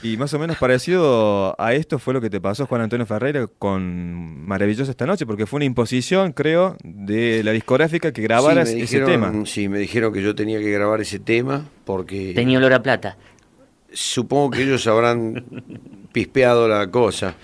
Y 0.03 0.17
más 0.17 0.33
o 0.33 0.39
menos 0.39 0.57
parecido 0.57 1.59
a 1.59 1.73
esto 1.73 1.99
fue 1.99 2.13
lo 2.13 2.21
que 2.21 2.29
te 2.29 2.39
pasó, 2.39 2.65
Juan 2.67 2.81
Antonio 2.81 3.05
Ferreira, 3.05 3.47
con 3.47 4.45
Maravillosa 4.45 4.91
esta 4.91 5.05
noche, 5.05 5.25
porque 5.25 5.45
fue 5.45 5.57
una 5.57 5.65
imposición, 5.65 6.31
creo, 6.33 6.77
de 6.83 7.43
la 7.43 7.51
discográfica 7.51 8.11
que 8.11 8.21
grabaras 8.21 8.69
sí, 8.69 8.81
ese 8.81 8.99
tema. 9.01 9.33
Sí, 9.45 9.67
me 9.67 9.79
dijeron 9.79 10.13
que 10.13 10.21
yo 10.21 10.35
tenía 10.35 10.59
que 10.59 10.71
grabar 10.71 11.01
ese 11.01 11.19
tema 11.19 11.67
porque... 11.85 12.33
Tenía 12.35 12.57
olor 12.57 12.73
a 12.73 12.83
plata. 12.83 13.17
Supongo 13.91 14.51
que 14.51 14.63
ellos 14.63 14.85
habrán 14.87 15.45
pispeado 16.11 16.67
la 16.67 16.91
cosa. 16.91 17.35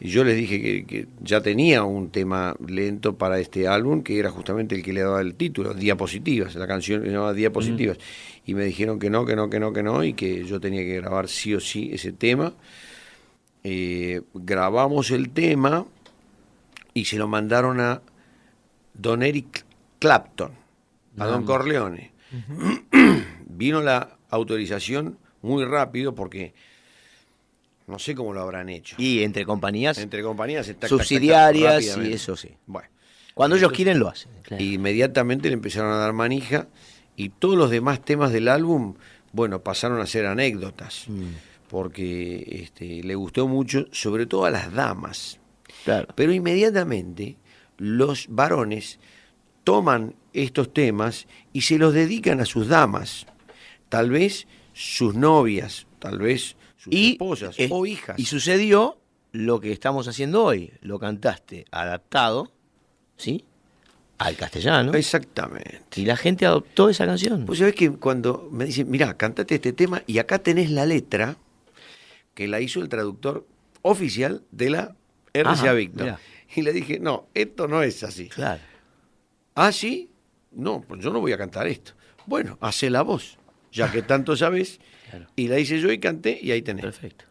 Y 0.00 0.10
yo 0.10 0.22
les 0.22 0.36
dije 0.36 0.62
que, 0.62 0.86
que 0.86 1.06
ya 1.20 1.40
tenía 1.40 1.82
un 1.82 2.10
tema 2.10 2.54
lento 2.66 3.16
para 3.16 3.40
este 3.40 3.66
álbum, 3.66 4.02
que 4.02 4.18
era 4.18 4.30
justamente 4.30 4.76
el 4.76 4.82
que 4.82 4.92
le 4.92 5.00
daba 5.00 5.20
el 5.20 5.34
título, 5.34 5.74
Diapositivas, 5.74 6.54
la 6.54 6.68
canción 6.68 7.02
que 7.02 7.08
se 7.08 7.14
llamaba 7.14 7.32
Diapositivas. 7.32 7.98
Y 8.48 8.54
me 8.54 8.64
dijeron 8.64 8.98
que 8.98 9.10
no, 9.10 9.26
que 9.26 9.36
no, 9.36 9.50
que 9.50 9.60
no, 9.60 9.74
que 9.74 9.82
no, 9.82 10.02
y 10.02 10.14
que 10.14 10.46
yo 10.46 10.58
tenía 10.58 10.80
que 10.80 10.96
grabar 10.96 11.28
sí 11.28 11.54
o 11.54 11.60
sí 11.60 11.90
ese 11.92 12.12
tema. 12.12 12.54
Eh, 13.62 14.22
grabamos 14.32 15.10
el 15.10 15.28
tema 15.28 15.84
y 16.94 17.04
se 17.04 17.18
lo 17.18 17.28
mandaron 17.28 17.78
a 17.78 18.00
Don 18.94 19.22
Eric 19.22 19.66
Clapton, 19.98 20.52
a 21.18 21.26
Don. 21.26 21.44
Corleone. 21.44 22.12
Vino 23.46 23.82
la 23.82 24.16
autorización 24.30 25.18
muy 25.42 25.66
rápido 25.66 26.14
porque 26.14 26.54
no 27.86 27.98
sé 27.98 28.14
cómo 28.14 28.32
lo 28.32 28.40
habrán 28.40 28.70
hecho. 28.70 28.96
Y 28.98 29.24
entre 29.24 29.44
compañías 29.44 29.98
Entre 29.98 30.22
compañías, 30.22 30.68
tac, 30.68 30.76
tac, 30.76 30.80
tac, 30.80 30.88
tac, 30.88 30.98
subsidiarias 30.98 31.98
y 31.98 32.14
eso 32.14 32.34
sí. 32.34 32.56
Bueno. 32.66 32.88
Cuando 33.34 33.56
ellos 33.56 33.72
quieren 33.72 33.98
lo 33.98 34.08
hacen. 34.08 34.32
Inmediatamente 34.58 35.48
le 35.48 35.54
empezaron 35.54 35.92
a 35.92 35.96
dar 35.96 36.14
manija 36.14 36.66
y 37.18 37.30
todos 37.30 37.56
los 37.56 37.68
demás 37.68 38.00
temas 38.00 38.32
del 38.32 38.46
álbum, 38.46 38.94
bueno, 39.32 39.60
pasaron 39.64 40.00
a 40.00 40.06
ser 40.06 40.24
anécdotas. 40.24 41.06
Porque 41.68 42.62
este, 42.62 43.02
le 43.02 43.14
gustó 43.16 43.48
mucho, 43.48 43.86
sobre 43.90 44.26
todo 44.26 44.44
a 44.44 44.50
las 44.50 44.72
damas. 44.72 45.40
Claro. 45.84 46.06
Pero 46.14 46.32
inmediatamente 46.32 47.36
los 47.76 48.26
varones 48.28 49.00
toman 49.64 50.14
estos 50.32 50.72
temas 50.72 51.26
y 51.52 51.62
se 51.62 51.76
los 51.76 51.92
dedican 51.92 52.40
a 52.40 52.44
sus 52.44 52.68
damas, 52.68 53.26
tal 53.88 54.10
vez 54.10 54.46
sus 54.72 55.16
novias, 55.16 55.88
tal 55.98 56.18
vez 56.20 56.56
sus 56.76 56.94
esposas 56.94 57.58
eh, 57.58 57.68
o 57.68 57.84
hijas. 57.84 58.16
Y 58.16 58.26
sucedió 58.26 58.96
lo 59.32 59.60
que 59.60 59.72
estamos 59.72 60.06
haciendo 60.06 60.44
hoy. 60.44 60.72
Lo 60.82 61.00
cantaste 61.00 61.64
adaptado, 61.72 62.52
¿sí? 63.16 63.44
Al 64.18 64.36
castellano. 64.36 64.92
Exactamente. 64.94 65.80
Y 65.96 66.04
la 66.04 66.16
gente 66.16 66.44
adoptó 66.44 66.88
esa 66.88 67.06
canción. 67.06 67.46
Pues 67.46 67.60
sabés 67.60 67.74
que 67.74 67.90
cuando 67.92 68.48
me 68.50 68.64
dicen, 68.64 68.90
mirá, 68.90 69.16
cantate 69.16 69.56
este 69.56 69.72
tema 69.72 70.02
y 70.06 70.18
acá 70.18 70.40
tenés 70.40 70.70
la 70.70 70.86
letra 70.86 71.36
que 72.34 72.48
la 72.48 72.60
hizo 72.60 72.80
el 72.80 72.88
traductor 72.88 73.46
oficial 73.82 74.42
de 74.50 74.70
la 74.70 74.96
RCA 75.32 75.72
Víctor. 75.72 76.04
mirá. 76.04 76.20
Y 76.54 76.62
le 76.62 76.72
dije, 76.72 76.98
no, 76.98 77.26
esto 77.34 77.68
no 77.68 77.82
es 77.82 78.02
así. 78.02 78.28
Claro. 78.28 78.60
Ah, 79.54 79.70
sí, 79.72 80.10
no, 80.52 80.80
pues 80.86 81.02
yo 81.02 81.12
no 81.12 81.20
voy 81.20 81.32
a 81.32 81.38
cantar 81.38 81.66
esto. 81.66 81.92
Bueno, 82.26 82.58
hace 82.60 82.90
la 82.90 83.02
voz, 83.02 83.38
ya 83.72 83.90
que 83.90 84.02
tanto 84.02 84.36
sabes. 84.36 84.80
Y 85.36 85.48
la 85.48 85.58
hice 85.58 85.80
yo 85.80 85.90
y 85.90 85.98
canté 85.98 86.38
y 86.42 86.50
ahí 86.50 86.60
tenés. 86.60 86.84
Perfecto. 86.84 87.24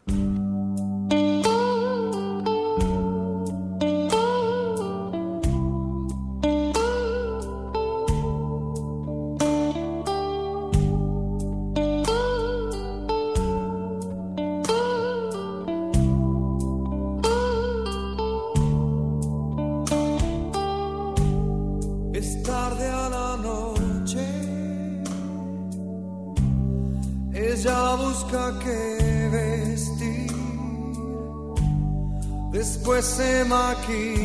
Se 33.88 34.17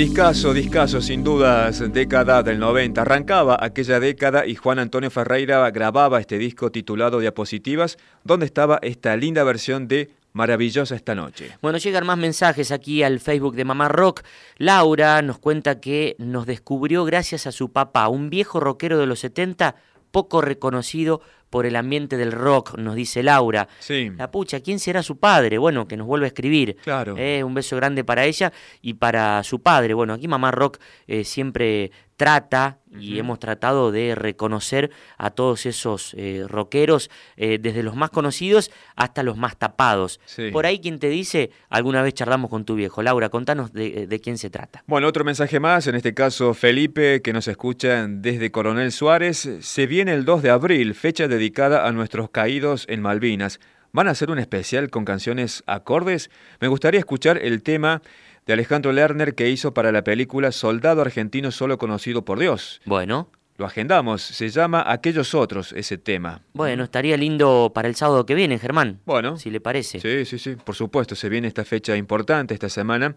Discaso, 0.00 0.54
discaso, 0.54 1.02
sin 1.02 1.22
dudas, 1.22 1.92
década 1.92 2.42
del 2.42 2.58
90. 2.58 3.02
Arrancaba 3.02 3.58
aquella 3.60 4.00
década 4.00 4.46
y 4.46 4.54
Juan 4.54 4.78
Antonio 4.78 5.10
Ferreira 5.10 5.70
grababa 5.70 6.20
este 6.20 6.38
disco 6.38 6.72
titulado 6.72 7.20
Diapositivas, 7.20 7.98
donde 8.24 8.46
estaba 8.46 8.78
esta 8.80 9.14
linda 9.18 9.44
versión 9.44 9.88
de 9.88 10.08
Maravillosa 10.32 10.96
esta 10.96 11.14
noche. 11.14 11.54
Bueno, 11.60 11.76
llegan 11.76 12.06
más 12.06 12.16
mensajes 12.16 12.72
aquí 12.72 13.02
al 13.02 13.20
Facebook 13.20 13.54
de 13.56 13.66
Mamá 13.66 13.90
Rock. 13.90 14.22
Laura 14.56 15.20
nos 15.20 15.38
cuenta 15.38 15.80
que 15.80 16.16
nos 16.16 16.46
descubrió 16.46 17.04
gracias 17.04 17.46
a 17.46 17.52
su 17.52 17.70
papá, 17.70 18.08
un 18.08 18.30
viejo 18.30 18.58
rockero 18.58 18.96
de 18.96 19.04
los 19.04 19.18
70, 19.18 19.74
poco 20.12 20.40
reconocido 20.40 21.20
por 21.50 21.66
el 21.66 21.76
ambiente 21.76 22.16
del 22.16 22.32
rock, 22.32 22.78
nos 22.78 22.94
dice 22.94 23.22
Laura. 23.22 23.68
Sí. 23.80 24.10
La 24.16 24.30
pucha, 24.30 24.60
¿quién 24.60 24.78
será 24.78 25.02
su 25.02 25.18
padre? 25.18 25.58
Bueno, 25.58 25.86
que 25.86 25.96
nos 25.96 26.06
vuelve 26.06 26.26
a 26.26 26.28
escribir. 26.28 26.76
Claro. 26.82 27.16
Eh, 27.18 27.44
un 27.44 27.54
beso 27.54 27.76
grande 27.76 28.04
para 28.04 28.24
ella 28.24 28.52
y 28.80 28.94
para 28.94 29.42
su 29.42 29.60
padre. 29.60 29.94
Bueno, 29.94 30.14
aquí 30.14 30.28
Mamá 30.28 30.52
Rock 30.52 30.78
eh, 31.06 31.24
siempre 31.24 31.90
trata 32.20 32.76
y 33.00 33.18
hemos 33.18 33.38
tratado 33.38 33.90
de 33.92 34.14
reconocer 34.14 34.90
a 35.16 35.30
todos 35.30 35.64
esos 35.64 36.12
eh, 36.18 36.44
rockeros, 36.46 37.10
eh, 37.38 37.56
desde 37.58 37.82
los 37.82 37.96
más 37.96 38.10
conocidos 38.10 38.70
hasta 38.94 39.22
los 39.22 39.38
más 39.38 39.56
tapados. 39.56 40.20
Sí. 40.26 40.50
Por 40.50 40.66
ahí 40.66 40.80
quien 40.80 40.98
te 40.98 41.08
dice, 41.08 41.50
alguna 41.70 42.02
vez 42.02 42.12
charlamos 42.12 42.50
con 42.50 42.66
tu 42.66 42.74
viejo. 42.74 43.02
Laura, 43.02 43.30
contanos 43.30 43.72
de, 43.72 44.06
de 44.06 44.20
quién 44.20 44.36
se 44.36 44.50
trata. 44.50 44.84
Bueno, 44.86 45.08
otro 45.08 45.24
mensaje 45.24 45.60
más, 45.60 45.86
en 45.86 45.94
este 45.94 46.12
caso 46.12 46.52
Felipe, 46.52 47.22
que 47.22 47.32
nos 47.32 47.48
escucha 47.48 48.06
desde 48.06 48.50
Coronel 48.50 48.92
Suárez. 48.92 49.48
Se 49.60 49.86
viene 49.86 50.12
el 50.12 50.26
2 50.26 50.42
de 50.42 50.50
abril, 50.50 50.94
fecha 50.94 51.26
dedicada 51.26 51.88
a 51.88 51.92
nuestros 51.92 52.28
caídos 52.28 52.84
en 52.90 53.00
Malvinas. 53.00 53.60
¿Van 53.92 54.08
a 54.08 54.10
hacer 54.10 54.30
un 54.30 54.38
especial 54.38 54.90
con 54.90 55.06
canciones 55.06 55.62
acordes? 55.66 56.30
Me 56.60 56.68
gustaría 56.68 57.00
escuchar 57.00 57.38
el 57.38 57.62
tema 57.62 58.02
de 58.46 58.52
Alejandro 58.52 58.92
Lerner 58.92 59.34
que 59.34 59.48
hizo 59.48 59.74
para 59.74 59.92
la 59.92 60.02
película 60.02 60.52
Soldado 60.52 61.02
Argentino 61.02 61.50
Solo 61.50 61.78
Conocido 61.78 62.24
por 62.24 62.38
Dios. 62.38 62.80
Bueno. 62.84 63.28
Lo 63.60 63.66
agendamos, 63.66 64.22
se 64.22 64.48
llama 64.48 64.82
Aquellos 64.86 65.34
Otros 65.34 65.74
ese 65.74 65.98
tema. 65.98 66.40
Bueno, 66.54 66.82
estaría 66.84 67.18
lindo 67.18 67.70
para 67.74 67.88
el 67.88 67.94
sábado 67.94 68.24
que 68.24 68.34
viene, 68.34 68.58
Germán. 68.58 69.00
Bueno. 69.04 69.36
Si 69.36 69.50
le 69.50 69.60
parece. 69.60 70.00
Sí, 70.00 70.24
sí, 70.24 70.38
sí, 70.38 70.56
por 70.56 70.74
supuesto, 70.74 71.14
se 71.14 71.28
viene 71.28 71.46
esta 71.46 71.66
fecha 71.66 71.94
importante 71.94 72.54
esta 72.54 72.70
semana, 72.70 73.16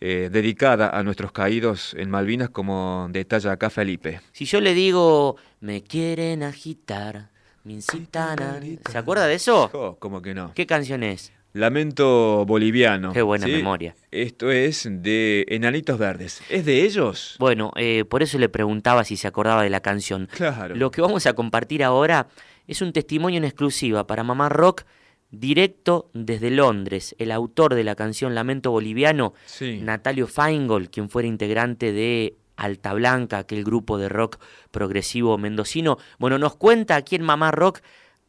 eh, 0.00 0.30
dedicada 0.32 0.88
a 0.98 1.02
nuestros 1.02 1.32
caídos 1.32 1.94
en 1.98 2.08
Malvinas, 2.08 2.48
como 2.48 3.06
detalla 3.10 3.52
acá 3.52 3.68
Felipe. 3.68 4.22
Si 4.32 4.46
yo 4.46 4.62
le 4.62 4.72
digo, 4.72 5.36
me 5.60 5.82
quieren 5.82 6.42
agitar, 6.42 7.28
me 7.62 7.74
incitan 7.74 8.42
a... 8.42 8.60
¿Se 8.90 8.96
acuerda 8.96 9.26
de 9.26 9.34
eso? 9.34 9.70
Oh, 9.74 9.96
¿Cómo 9.98 10.22
que 10.22 10.32
no? 10.32 10.54
¿Qué 10.54 10.66
canción 10.66 11.02
es? 11.02 11.34
Lamento 11.54 12.44
Boliviano. 12.46 13.12
Qué 13.12 13.22
buena 13.22 13.46
¿sí? 13.46 13.52
memoria. 13.52 13.94
Esto 14.10 14.50
es 14.50 14.88
de 14.90 15.44
Enanitos 15.48 15.98
Verdes. 15.98 16.42
¿Es 16.48 16.64
de 16.64 16.82
ellos? 16.84 17.36
Bueno, 17.38 17.72
eh, 17.76 18.04
por 18.04 18.22
eso 18.22 18.38
le 18.38 18.48
preguntaba 18.48 19.04
si 19.04 19.16
se 19.16 19.28
acordaba 19.28 19.62
de 19.62 19.70
la 19.70 19.80
canción. 19.80 20.28
Claro. 20.32 20.74
Lo 20.74 20.90
que 20.90 21.02
vamos 21.02 21.26
a 21.26 21.34
compartir 21.34 21.84
ahora 21.84 22.28
es 22.66 22.80
un 22.80 22.92
testimonio 22.92 23.38
en 23.38 23.44
exclusiva 23.44 24.06
para 24.06 24.24
Mamá 24.24 24.48
Rock, 24.48 24.84
directo 25.30 26.10
desde 26.14 26.50
Londres. 26.50 27.14
El 27.18 27.30
autor 27.32 27.74
de 27.74 27.84
la 27.84 27.94
canción 27.96 28.34
Lamento 28.34 28.70
Boliviano, 28.70 29.34
Sí. 29.44 29.80
Natalio 29.82 30.26
Feingold, 30.26 30.88
quien 30.90 31.10
fuera 31.10 31.28
integrante 31.28 31.92
de 31.92 32.36
Alta 32.56 32.92
Blanca, 32.94 33.38
aquel 33.38 33.64
grupo 33.64 33.98
de 33.98 34.08
rock 34.08 34.38
progresivo 34.70 35.36
mendocino. 35.38 35.98
Bueno, 36.18 36.38
nos 36.38 36.54
cuenta 36.56 36.96
aquí 36.96 37.16
en 37.16 37.22
Mamá 37.22 37.50
Rock 37.50 37.80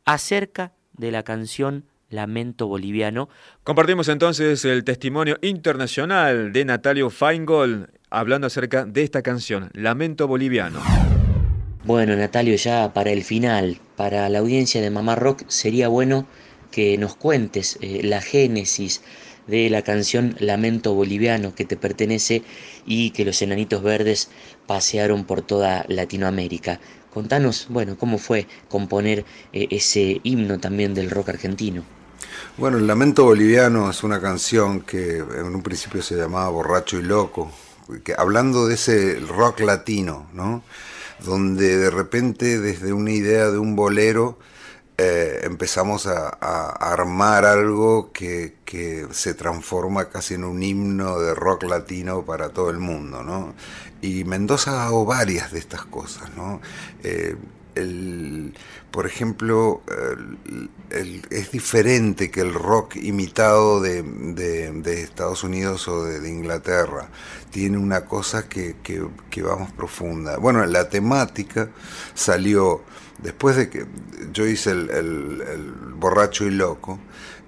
acerca 0.05 0.73
de 0.93 1.11
la 1.11 1.23
canción 1.23 1.85
Lamento 2.13 2.67
Boliviano. 2.67 3.27
Compartimos 3.63 4.07
entonces 4.07 4.63
el 4.65 4.83
testimonio 4.83 5.37
internacional 5.41 6.53
de 6.53 6.65
Natalio 6.65 7.09
Feingold 7.09 7.87
hablando 8.09 8.47
acerca 8.47 8.85
de 8.85 9.03
esta 9.03 9.23
canción, 9.23 9.71
Lamento 9.73 10.27
Boliviano. 10.27 10.79
Bueno, 11.83 12.15
Natalio, 12.15 12.55
ya 12.55 12.93
para 12.93 13.11
el 13.11 13.23
final, 13.23 13.77
para 13.97 14.29
la 14.29 14.39
audiencia 14.39 14.81
de 14.81 14.89
Mamá 14.89 15.15
Rock, 15.15 15.43
sería 15.47 15.87
bueno 15.89 16.27
que 16.71 16.97
nos 16.97 17.15
cuentes 17.15 17.77
eh, 17.81 18.01
la 18.03 18.21
génesis 18.21 19.01
de 19.47 19.69
la 19.69 19.81
canción 19.81 20.35
Lamento 20.39 20.93
Boliviano 20.93 21.53
que 21.53 21.65
te 21.65 21.75
pertenece 21.75 22.43
y 22.85 23.09
que 23.11 23.25
los 23.25 23.41
Enanitos 23.41 23.83
Verdes 23.83 24.29
pasearon 24.65 25.25
por 25.25 25.41
toda 25.41 25.85
Latinoamérica. 25.89 26.79
Contanos, 27.13 27.67
bueno, 27.69 27.97
cómo 27.97 28.17
fue 28.17 28.47
componer 28.69 29.25
eh, 29.51 29.67
ese 29.71 30.21
himno 30.23 30.59
también 30.59 30.93
del 30.93 31.09
rock 31.09 31.29
argentino. 31.29 31.83
Bueno, 32.57 32.77
el 32.77 32.87
Lamento 32.87 33.23
Boliviano 33.23 33.89
es 33.89 34.03
una 34.03 34.21
canción 34.21 34.81
que 34.81 35.17
en 35.17 35.55
un 35.55 35.63
principio 35.63 36.01
se 36.01 36.15
llamaba 36.15 36.49
Borracho 36.49 36.97
y 36.97 37.01
Loco, 37.01 37.51
que, 38.03 38.13
hablando 38.17 38.67
de 38.67 38.75
ese 38.75 39.19
rock 39.19 39.61
latino, 39.61 40.27
¿no? 40.33 40.63
Donde 41.25 41.77
de 41.77 41.89
repente 41.89 42.59
desde 42.59 42.93
una 42.93 43.11
idea 43.11 43.49
de 43.49 43.57
un 43.57 43.75
bolero 43.75 44.37
eh, 44.97 45.39
empezamos 45.43 46.05
a, 46.05 46.29
armar 46.29 47.45
algo 47.45 48.11
que, 48.11 48.53
se 49.11 49.33
transforma 49.33 50.09
casi 50.09 50.33
en 50.35 50.43
un 50.43 50.63
himno 50.63 51.19
de 51.19 51.35
rock 51.35 51.63
latino 51.63 52.25
para 52.25 52.49
todo 52.49 52.69
el 52.69 52.79
mundo, 52.79 53.23
¿no? 53.23 53.53
Y 54.01 54.23
Mendoza 54.23 54.85
hago 54.85 55.05
varias 55.05 55.51
de 55.51 55.59
estas 55.59 55.85
cosas, 55.85 56.35
¿no? 56.35 56.59
Eh, 57.03 57.35
el, 57.75 58.53
por 58.93 59.07
ejemplo, 59.07 59.81
el, 59.89 60.69
el, 60.91 61.25
es 61.31 61.51
diferente 61.51 62.29
que 62.29 62.41
el 62.41 62.53
rock 62.53 62.95
imitado 62.97 63.81
de, 63.81 64.03
de, 64.03 65.01
Estados 65.01 65.43
Unidos 65.43 65.87
o 65.87 66.03
de, 66.03 66.29
Inglaterra. 66.29 67.09
Tiene 67.49 67.79
una 67.79 68.05
cosa 68.05 68.47
que, 68.47 68.75
que, 68.83 69.03
que 69.31 69.41
va 69.41 69.55
más 69.55 69.71
profunda. 69.71 70.37
Bueno, 70.37 70.63
la 70.67 70.89
temática 70.89 71.71
salió 72.13 72.83
después 73.17 73.55
de 73.55 73.71
que 73.71 73.87
yo 74.31 74.45
hice 74.45 74.69
el, 74.69 74.91
el 74.91 75.73
borracho 75.95 76.45
y 76.45 76.51
loco. 76.51 76.99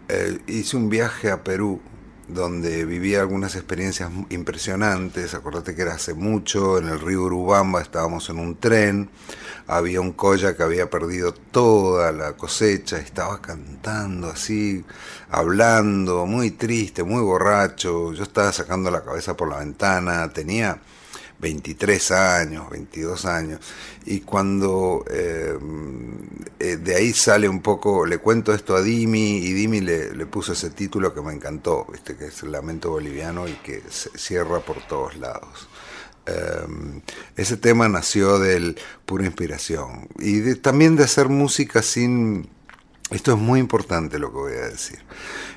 Eh, 0.09 0.39
hice 0.47 0.77
un 0.77 0.89
viaje 0.89 1.29
a 1.29 1.43
Perú 1.43 1.79
donde 2.27 2.85
viví 2.85 3.15
algunas 3.15 3.55
experiencias 3.55 4.09
impresionantes. 4.29 5.33
Acordate 5.33 5.75
que 5.75 5.83
era 5.83 5.93
hace 5.93 6.13
mucho, 6.13 6.77
en 6.77 6.89
el 6.89 6.99
río 6.99 7.23
Urubamba 7.23 7.81
estábamos 7.81 8.29
en 8.29 8.39
un 8.39 8.55
tren, 8.57 9.09
había 9.67 10.01
un 10.01 10.13
colla 10.13 10.55
que 10.55 10.63
había 10.63 10.89
perdido 10.89 11.33
toda 11.33 12.11
la 12.11 12.33
cosecha, 12.33 12.97
estaba 12.97 13.41
cantando 13.41 14.29
así, 14.29 14.83
hablando, 15.29 16.25
muy 16.25 16.51
triste, 16.51 17.03
muy 17.03 17.21
borracho. 17.21 18.13
Yo 18.13 18.23
estaba 18.23 18.51
sacando 18.51 18.91
la 18.91 19.03
cabeza 19.03 19.35
por 19.37 19.49
la 19.49 19.59
ventana, 19.59 20.29
tenía 20.29 20.79
23 21.39 22.11
años, 22.11 22.69
22 22.69 23.25
años, 23.25 23.59
y 24.05 24.21
cuando 24.21 25.05
eh, 25.09 25.57
eh, 26.59 26.77
de 26.77 26.95
ahí 26.95 27.13
sale 27.13 27.49
un 27.49 27.61
poco, 27.61 28.05
le 28.05 28.19
cuento 28.19 28.53
esto 28.53 28.75
a 28.75 28.81
Dimi, 28.81 29.37
y 29.37 29.53
Dimi 29.53 29.81
le, 29.81 30.13
le, 30.13 30.25
puso 30.25 30.53
ese 30.53 30.69
título 30.69 31.13
que 31.13 31.21
me 31.21 31.33
encantó, 31.33 31.85
¿viste? 31.91 32.15
que 32.15 32.25
es 32.27 32.43
el 32.43 32.51
lamento 32.51 32.91
boliviano 32.91 33.47
y 33.47 33.53
que 33.53 33.83
se 33.89 34.09
cierra 34.17 34.59
por 34.59 34.85
todos 34.87 35.17
lados. 35.17 35.67
Um, 36.27 37.01
ese 37.35 37.55
tema 37.55 37.87
nació 37.87 38.39
de 38.39 38.75
pura 39.05 39.25
inspiración 39.25 40.07
y 40.17 40.39
de, 40.39 40.55
también 40.55 40.95
de 40.95 41.03
hacer 41.03 41.29
música 41.29 41.83
sin 41.83 42.49
esto 43.11 43.33
es 43.33 43.37
muy 43.37 43.59
importante 43.59 44.17
lo 44.17 44.31
que 44.31 44.37
voy 44.37 44.53
a 44.53 44.67
decir. 44.67 44.97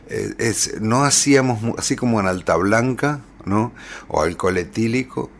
Eh, 0.09 0.35
es, 0.39 0.81
no 0.83 1.05
hacíamos, 1.05 1.59
así 1.79 1.97
como 1.97 2.21
en 2.21 2.27
Alta 2.27 2.57
Blanca, 2.57 3.21
¿no? 3.47 3.73
O 4.09 4.21
alcohol 4.21 4.59
etílico, 4.59 5.31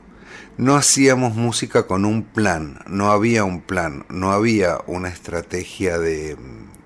no 0.59 0.75
hacíamos 0.77 1.37
música 1.37 1.87
con 1.87 2.05
un 2.05 2.25
plan, 2.25 2.81
no 2.89 3.13
había 3.13 3.45
un 3.45 3.61
plan, 3.61 4.05
no 4.09 4.33
había 4.33 4.79
una 4.89 5.09
estrategia 5.09 5.99
de, 5.99 6.37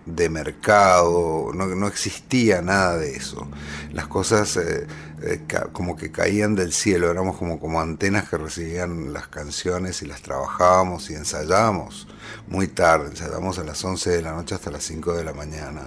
de 0.04 0.28
mercado, 0.28 1.52
no, 1.54 1.86
existía 1.86 2.60
nada 2.60 2.98
de 2.98 3.16
eso. 3.16 3.48
Las 3.92 4.08
cosas 4.08 4.58
eh, 4.58 4.86
eh, 5.22 5.40
como 5.72 5.96
que 5.96 6.12
caían 6.12 6.54
del 6.54 6.72
cielo, 6.74 7.10
éramos 7.10 7.38
como, 7.38 7.58
como 7.58 7.80
antenas 7.80 8.28
que 8.28 8.36
recibían 8.36 9.14
las 9.14 9.28
canciones 9.28 10.02
y 10.02 10.06
las 10.06 10.20
trabajábamos 10.20 11.08
y 11.10 11.14
ensayábamos 11.14 12.08
muy 12.48 12.68
tarde, 12.68 13.08
ensayábamos 13.08 13.58
a 13.58 13.64
las 13.64 13.82
11 13.82 14.10
de 14.10 14.22
la 14.22 14.32
noche 14.32 14.54
hasta 14.54 14.70
las 14.70 14.84
5 14.84 15.14
de 15.14 15.24
la 15.24 15.32
mañana. 15.32 15.82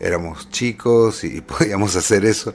Éramos 0.00 0.50
chicos 0.50 1.24
y 1.24 1.40
podíamos 1.42 1.96
hacer 1.96 2.24
eso. 2.24 2.54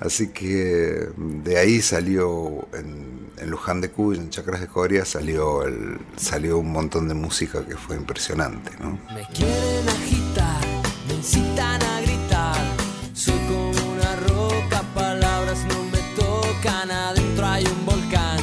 Así 0.00 0.28
que 0.28 1.08
de 1.16 1.58
ahí 1.58 1.80
salió 1.80 2.68
en, 2.72 3.30
en 3.38 3.50
Luján 3.50 3.80
de 3.80 3.90
Cuy, 3.90 4.16
en 4.16 4.30
Chacras 4.30 4.60
de 4.60 4.66
Coria, 4.66 5.04
salió, 5.04 5.62
el, 5.62 5.98
salió 6.16 6.58
un 6.58 6.72
montón 6.72 7.08
de 7.08 7.14
música 7.14 7.64
que 7.64 7.76
fue 7.76 7.96
impresionante. 7.96 8.70
¿no? 8.80 8.98
Me 9.14 9.26
quieren 9.34 9.88
agitar, 9.88 10.60
me 11.08 11.14
incitan 11.14 11.82
a 11.82 12.00
gritar. 12.00 12.76
Soy 13.12 13.38
como 13.48 13.92
una 13.92 14.16
roca, 14.28 14.82
palabras 14.94 15.58
no 15.68 15.84
me 15.84 15.98
tocan. 16.16 16.90
Adentro 16.90 17.46
hay 17.46 17.64
un 17.64 17.86
volcán 17.86 18.37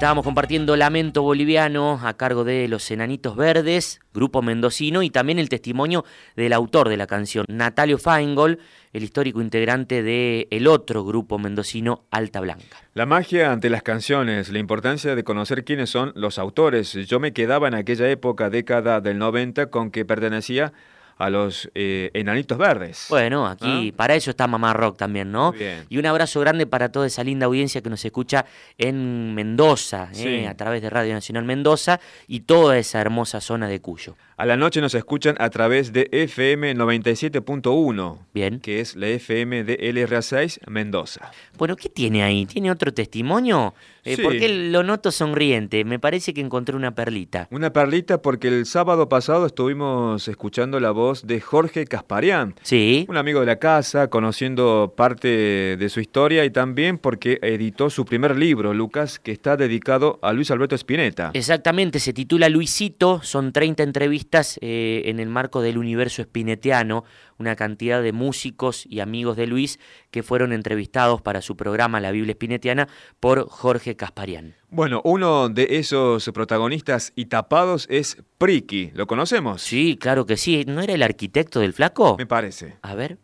Estábamos 0.00 0.24
compartiendo 0.24 0.76
Lamento 0.76 1.20
Boliviano 1.20 2.00
a 2.02 2.14
cargo 2.14 2.42
de 2.42 2.68
Los 2.68 2.90
Enanitos 2.90 3.36
Verdes, 3.36 4.00
grupo 4.14 4.40
mendocino, 4.40 5.02
y 5.02 5.10
también 5.10 5.38
el 5.38 5.50
testimonio 5.50 6.06
del 6.36 6.54
autor 6.54 6.88
de 6.88 6.96
la 6.96 7.06
canción, 7.06 7.44
Natalio 7.50 7.98
Feingold, 7.98 8.58
el 8.94 9.02
histórico 9.02 9.42
integrante 9.42 10.02
del 10.02 10.48
el 10.50 10.68
otro 10.68 11.04
grupo 11.04 11.38
mendocino, 11.38 12.06
Alta 12.10 12.40
Blanca. 12.40 12.78
La 12.94 13.04
magia 13.04 13.52
ante 13.52 13.68
las 13.68 13.82
canciones, 13.82 14.48
la 14.48 14.58
importancia 14.58 15.14
de 15.14 15.22
conocer 15.22 15.64
quiénes 15.64 15.90
son 15.90 16.12
los 16.14 16.38
autores. 16.38 16.94
Yo 16.94 17.20
me 17.20 17.34
quedaba 17.34 17.68
en 17.68 17.74
aquella 17.74 18.08
época, 18.08 18.48
década 18.48 19.02
del 19.02 19.18
90, 19.18 19.66
con 19.66 19.90
que 19.90 20.06
pertenecía 20.06 20.72
a 21.20 21.28
los 21.28 21.70
eh, 21.74 22.10
enanitos 22.14 22.56
verdes. 22.56 23.06
Bueno, 23.10 23.46
aquí 23.46 23.92
para 23.92 24.14
eso 24.14 24.30
está 24.30 24.46
Mamá 24.46 24.72
Rock 24.72 24.96
también, 24.96 25.30
¿no? 25.30 25.52
Y 25.90 25.98
un 25.98 26.06
abrazo 26.06 26.40
grande 26.40 26.66
para 26.66 26.90
toda 26.90 27.06
esa 27.06 27.22
linda 27.22 27.44
audiencia 27.44 27.82
que 27.82 27.90
nos 27.90 28.02
escucha 28.02 28.46
en 28.78 29.34
Mendoza, 29.34 30.08
eh, 30.14 30.48
a 30.48 30.56
través 30.56 30.80
de 30.80 30.88
Radio 30.88 31.12
Nacional 31.12 31.44
Mendoza 31.44 32.00
y 32.26 32.40
toda 32.40 32.78
esa 32.78 33.02
hermosa 33.02 33.42
zona 33.42 33.68
de 33.68 33.80
Cuyo. 33.82 34.16
A 34.40 34.46
la 34.46 34.56
noche 34.56 34.80
nos 34.80 34.94
escuchan 34.94 35.36
a 35.38 35.50
través 35.50 35.92
de 35.92 36.08
FM 36.12 36.74
97.1. 36.74 38.20
Bien. 38.32 38.58
Que 38.60 38.80
es 38.80 38.96
la 38.96 39.08
FM 39.08 39.64
de 39.64 39.78
LRA6 39.78 40.60
Mendoza. 40.66 41.30
Bueno, 41.58 41.76
¿qué 41.76 41.90
tiene 41.90 42.22
ahí? 42.22 42.46
¿Tiene 42.46 42.70
otro 42.70 42.94
testimonio? 42.94 43.74
Eh, 44.02 44.16
¿Por 44.16 44.38
qué 44.38 44.48
lo 44.48 44.82
noto 44.82 45.10
sonriente? 45.10 45.84
Me 45.84 45.98
parece 45.98 46.32
que 46.32 46.40
encontré 46.40 46.74
una 46.74 46.94
perlita. 46.94 47.48
Una 47.50 47.70
perlita 47.70 48.22
porque 48.22 48.48
el 48.48 48.64
sábado 48.64 49.10
pasado 49.10 49.44
estuvimos 49.44 50.26
escuchando 50.26 50.80
la 50.80 50.90
voz 50.90 51.26
de 51.26 51.38
Jorge 51.42 51.84
Casparián. 51.84 52.54
Sí. 52.62 53.04
Un 53.10 53.18
amigo 53.18 53.40
de 53.40 53.46
la 53.46 53.58
casa, 53.58 54.08
conociendo 54.08 54.94
parte 54.96 55.76
de 55.76 55.88
su 55.90 56.00
historia 56.00 56.46
y 56.46 56.50
también 56.50 56.96
porque 56.96 57.40
editó 57.42 57.90
su 57.90 58.06
primer 58.06 58.38
libro, 58.38 58.72
Lucas, 58.72 59.18
que 59.18 59.32
está 59.32 59.58
dedicado 59.58 60.18
a 60.22 60.32
Luis 60.32 60.50
Alberto 60.50 60.76
Spinetta. 60.76 61.30
Exactamente, 61.34 61.98
se 61.98 62.14
titula 62.14 62.48
Luisito, 62.48 63.20
son 63.22 63.52
30 63.52 63.82
entrevistas 63.82 64.29
eh, 64.60 65.02
en 65.06 65.18
el 65.18 65.28
marco 65.28 65.60
del 65.60 65.76
universo 65.76 66.22
espinetiano, 66.22 67.04
una 67.38 67.56
cantidad 67.56 68.02
de 68.02 68.12
músicos 68.12 68.86
y 68.86 69.00
amigos 69.00 69.36
de 69.36 69.46
Luis 69.46 69.80
que 70.10 70.22
fueron 70.22 70.52
entrevistados 70.52 71.20
para 71.20 71.42
su 71.42 71.56
programa 71.56 72.00
La 72.00 72.12
Biblia 72.12 72.32
Espinetiana 72.32 72.88
por 73.18 73.48
Jorge 73.48 73.96
Casparian. 73.96 74.54
Bueno, 74.68 75.00
uno 75.04 75.48
de 75.48 75.66
esos 75.70 76.30
protagonistas 76.32 77.12
y 77.16 77.26
tapados 77.26 77.86
es 77.90 78.22
Priki. 78.38 78.92
¿Lo 78.94 79.06
conocemos? 79.06 79.62
Sí, 79.62 79.98
claro 80.00 80.26
que 80.26 80.36
sí. 80.36 80.64
¿No 80.66 80.80
era 80.80 80.94
el 80.94 81.02
arquitecto 81.02 81.60
del 81.60 81.72
flaco? 81.72 82.16
Me 82.16 82.26
parece. 82.26 82.76
A 82.82 82.94
ver. 82.94 83.18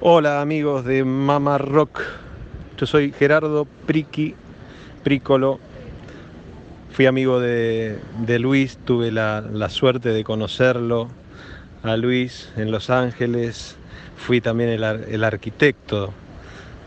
Hola 0.00 0.40
amigos 0.40 0.86
de 0.86 1.04
Mama 1.04 1.58
Rock. 1.58 2.00
Yo 2.78 2.86
soy 2.86 3.12
Gerardo 3.12 3.66
Priki 3.86 4.34
Prícolo 5.02 5.60
Fui 7.00 7.06
amigo 7.06 7.40
de, 7.40 7.98
Luis, 8.40 8.78
tuve 8.84 9.10
la, 9.10 9.70
suerte 9.70 10.10
de 10.10 10.22
conocerlo 10.22 11.08
a 11.82 11.96
Luis 11.96 12.52
en 12.58 12.70
Los 12.70 12.90
Ángeles. 12.90 13.78
Fui 14.18 14.42
también 14.42 14.68
el, 14.68 15.24
arquitecto 15.24 16.12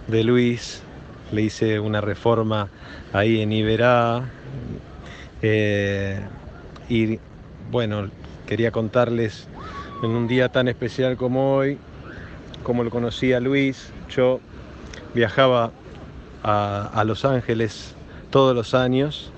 de 0.08 0.24
Luis, 0.24 0.84
le 1.32 1.42
hice 1.42 1.80
una 1.80 2.00
reforma 2.00 2.70
ahí 3.12 3.42
en 3.42 3.54
Iberá. 3.54 4.30
Eh, 5.42 6.20
y 6.90 7.18
bueno, 7.72 8.08
quería 8.46 8.70
contarles 8.70 9.48
en 10.04 10.12
un 10.12 10.28
día 10.28 10.50
tan 10.50 10.68
especial 10.68 11.18
como 11.18 11.56
hoy, 11.56 11.80
como 12.62 12.84
lo 12.84 12.92
conocí 12.92 13.34
a 13.34 13.40
Luis, 13.40 13.92
yo 14.16 14.42
viajaba 15.16 15.72
a, 16.44 16.92
a 16.94 17.04
Los 17.04 17.26
Ángeles 17.26 17.96
todos 18.30 18.56
los 18.56 18.76
años 18.76 19.33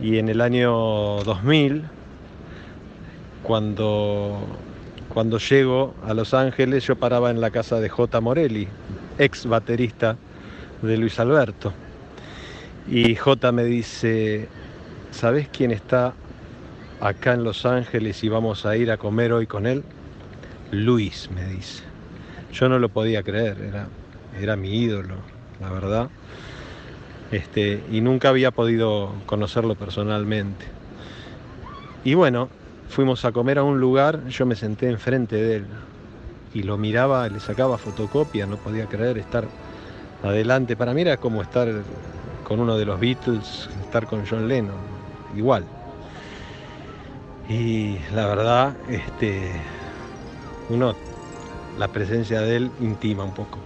y 0.00 0.18
en 0.18 0.28
el 0.28 0.40
año 0.40 1.22
2000, 1.24 1.84
cuando, 3.42 4.40
cuando 5.08 5.38
llego 5.38 5.94
a 6.06 6.14
Los 6.14 6.34
Ángeles, 6.34 6.86
yo 6.86 6.96
paraba 6.96 7.30
en 7.30 7.40
la 7.40 7.50
casa 7.50 7.80
de 7.80 7.88
J. 7.88 8.20
Morelli, 8.20 8.68
ex 9.18 9.46
baterista 9.46 10.16
de 10.82 10.96
Luis 10.96 11.18
Alberto. 11.18 11.72
Y 12.88 13.14
J 13.14 13.52
me 13.52 13.64
dice, 13.64 14.48
¿sabes 15.10 15.48
quién 15.48 15.70
está 15.70 16.14
acá 17.00 17.34
en 17.34 17.44
Los 17.44 17.64
Ángeles 17.64 18.22
y 18.24 18.28
vamos 18.28 18.66
a 18.66 18.76
ir 18.76 18.90
a 18.90 18.96
comer 18.96 19.32
hoy 19.32 19.46
con 19.46 19.66
él? 19.66 19.84
Luis, 20.70 21.30
me 21.30 21.44
dice. 21.46 21.82
Yo 22.52 22.68
no 22.68 22.78
lo 22.78 22.88
podía 22.88 23.22
creer, 23.22 23.60
era, 23.60 23.88
era 24.40 24.56
mi 24.56 24.76
ídolo, 24.76 25.16
la 25.60 25.70
verdad. 25.70 26.08
Este, 27.34 27.82
y 27.90 28.00
nunca 28.00 28.28
había 28.28 28.52
podido 28.52 29.10
conocerlo 29.26 29.74
personalmente. 29.74 30.66
Y 32.04 32.14
bueno, 32.14 32.48
fuimos 32.88 33.24
a 33.24 33.32
comer 33.32 33.58
a 33.58 33.64
un 33.64 33.80
lugar, 33.80 34.28
yo 34.28 34.46
me 34.46 34.54
senté 34.54 34.88
enfrente 34.88 35.34
de 35.34 35.56
él 35.56 35.66
y 36.54 36.62
lo 36.62 36.78
miraba, 36.78 37.28
le 37.28 37.40
sacaba 37.40 37.76
fotocopia, 37.76 38.46
no 38.46 38.56
podía 38.56 38.86
creer 38.86 39.18
estar 39.18 39.48
adelante. 40.22 40.76
Para 40.76 40.94
mí 40.94 41.00
era 41.00 41.16
como 41.16 41.42
estar 41.42 41.68
con 42.44 42.60
uno 42.60 42.76
de 42.76 42.84
los 42.84 43.00
Beatles, 43.00 43.68
estar 43.82 44.06
con 44.06 44.24
John 44.24 44.46
Lennon, 44.46 44.76
igual. 45.36 45.64
Y 47.48 47.98
la 48.14 48.26
verdad, 48.28 48.76
este, 48.88 49.50
uno, 50.68 50.94
la 51.80 51.88
presencia 51.88 52.42
de 52.42 52.56
él 52.58 52.70
intima 52.80 53.24
un 53.24 53.34
poco. 53.34 53.58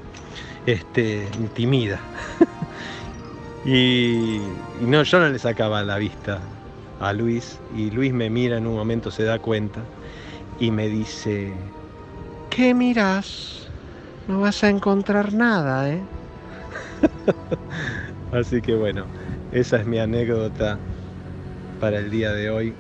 este, 0.65 1.29
intimida. 1.39 2.01
y, 3.65 4.41
no, 4.81 5.03
yo 5.03 5.21
no 5.21 5.29
le 5.29 5.39
sacaba 5.39 5.83
la 5.83 5.99
vista 5.99 6.39
a 7.01 7.13
Luis 7.13 7.59
y 7.77 7.91
Luis 7.91 8.13
me 8.13 8.31
mira 8.31 8.57
en 8.57 8.67
un 8.67 8.75
momento, 8.75 9.11
se 9.11 9.25
da 9.25 9.39
cuenta 9.39 9.81
y 10.61 10.71
me 10.71 10.89
dice, 10.89 11.53
¿qué 12.51 12.75
miras? 12.75 13.69
No 14.27 14.41
vas 14.41 14.63
a 14.65 14.69
encontrar 14.69 15.33
nada, 15.33 15.91
¿eh? 15.91 16.01
Así 18.33 18.61
que 18.61 18.75
bueno, 18.75 19.05
esa 19.53 19.79
es 19.79 19.87
mi 19.87 19.99
anécdota 19.99 20.79
para 21.81 21.99
el 21.99 22.11
día 22.11 22.33
de 22.33 22.51
hoy, 22.51 22.75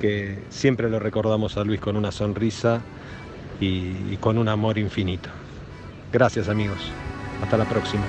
que 0.00 0.38
siempre 0.48 0.88
lo 0.88 0.98
recordamos 0.98 1.56
a 1.56 1.64
Luis 1.64 1.80
con 1.80 1.96
una 1.96 2.12
sonrisa 2.12 2.80
y, 3.60 4.16
con 4.18 4.38
un 4.38 4.48
amor 4.48 4.78
infinito. 4.78 5.28
Gracias 6.12 6.48
amigos, 6.48 6.78
hasta 7.42 7.56
la 7.56 7.64
próxima. 7.64 8.04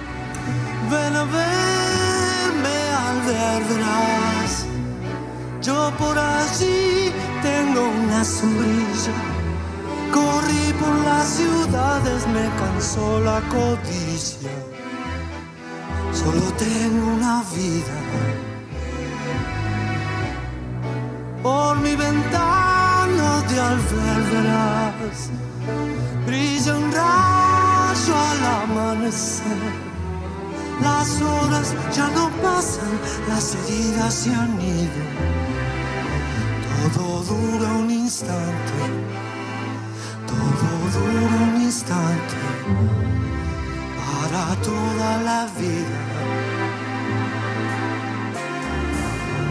Yo 5.62 5.92
por 6.00 6.18
allí 6.18 7.12
tengo 7.44 7.90
una 7.90 8.24
sombrilla. 8.24 9.14
Corrí 10.12 10.74
por 10.80 10.96
las 11.06 11.28
ciudades, 11.28 12.26
me 12.28 12.50
cansó 12.60 13.20
la 13.20 13.40
codicia. 13.50 14.50
Solo 16.12 16.42
tengo 16.58 17.08
una 17.18 17.44
vida. 17.54 17.98
Por 21.44 21.78
mi 21.80 21.96
ventana 21.96 23.42
de 23.50 23.60
alberverás 23.60 25.30
brilla 26.26 26.76
un 26.78 26.92
rayo 26.92 28.16
al 28.30 28.46
amanecer. 28.64 29.89
Las 30.82 31.22
horas 31.22 31.76
ya 31.94 32.08
no 32.10 32.30
pasan, 32.42 32.94
las 33.28 33.56
heridas 33.56 34.14
se 34.14 34.34
han 34.34 34.62
ido. 34.62 35.02
Todo 36.94 37.24
dura 37.24 37.70
un 37.74 37.92
instante, 37.92 38.80
todo 40.26 40.70
dura 40.96 41.22
un 41.48 41.62
instante 41.62 42.36
para 44.00 44.56
toda 44.62 45.10
la 45.30 45.48
vida. 45.60 46.00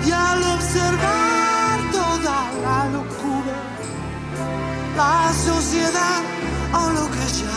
Y 0.07 0.11
al 0.11 0.43
observar 0.57 1.75
toda 1.93 2.39
la 2.65 2.79
locura, 2.97 3.59
la 4.97 5.33
sociedad 5.33 6.23
a 6.73 6.91
lo 6.97 7.05
que 7.11 7.27
ya 7.41 7.48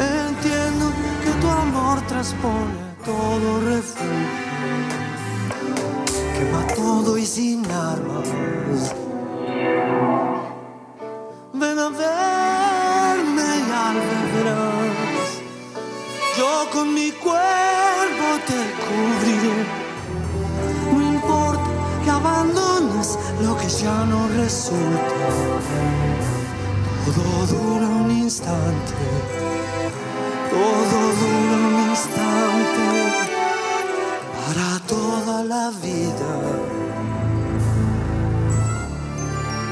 entiendo 0.00 0.92
que 1.22 1.30
tu 1.40 1.48
amor 1.48 2.00
transpone 2.06 2.74
todo 3.04 3.60
refugio, 3.60 4.06
quema 6.34 6.66
todo 6.74 7.18
y 7.18 7.26
sin 7.26 7.64
armas. 7.70 8.94
Ven 11.52 11.78
a 11.78 11.88
verme 11.90 13.42
y 13.42 13.70
al 13.86 13.98
verás, 14.34 15.30
yo 16.38 16.70
con 16.72 16.94
mi 16.94 17.10
cuerpo 17.12 18.26
te 18.46 18.60
cubriré. 18.84 19.58
No 20.92 20.98
importa 21.14 21.70
que 22.04 22.10
abandones 22.10 23.18
lo 23.42 23.56
que 23.58 23.68
ya 23.68 24.04
no 24.06 24.28
resulta. 24.28 26.39
Todo 27.12 27.44
dura 27.46 27.86
un 27.88 28.10
instante, 28.10 28.94
todo 30.48 30.98
dura 31.20 31.56
un 31.68 31.90
instante 31.90 32.86
para 34.36 34.78
toda 34.86 35.42
la 35.42 35.70
vida. 35.82 36.32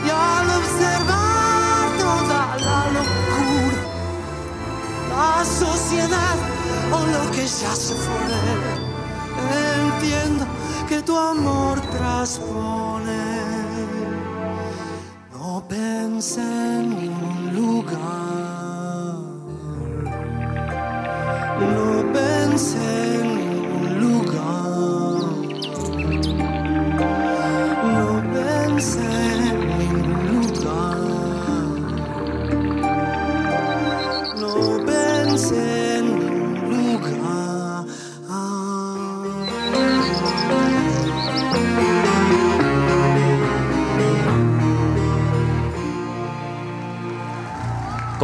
Y 0.05 0.11
al 0.11 0.47
observar 0.61 1.85
toda 2.07 2.41
la 2.67 2.81
locura, 2.97 3.81
la 5.11 5.45
sociedad 5.45 6.37
o 6.91 6.99
lo 7.07 7.31
que 7.31 7.47
ya 7.47 7.75
se 7.77 7.95
fue, 7.95 8.35
entiendo 9.85 10.45
que 10.89 11.03
tu 11.03 11.17
amor 11.17 11.81
transpone. 11.83 13.29
No 15.33 15.63
pensé 15.69 16.41
en 16.41 17.18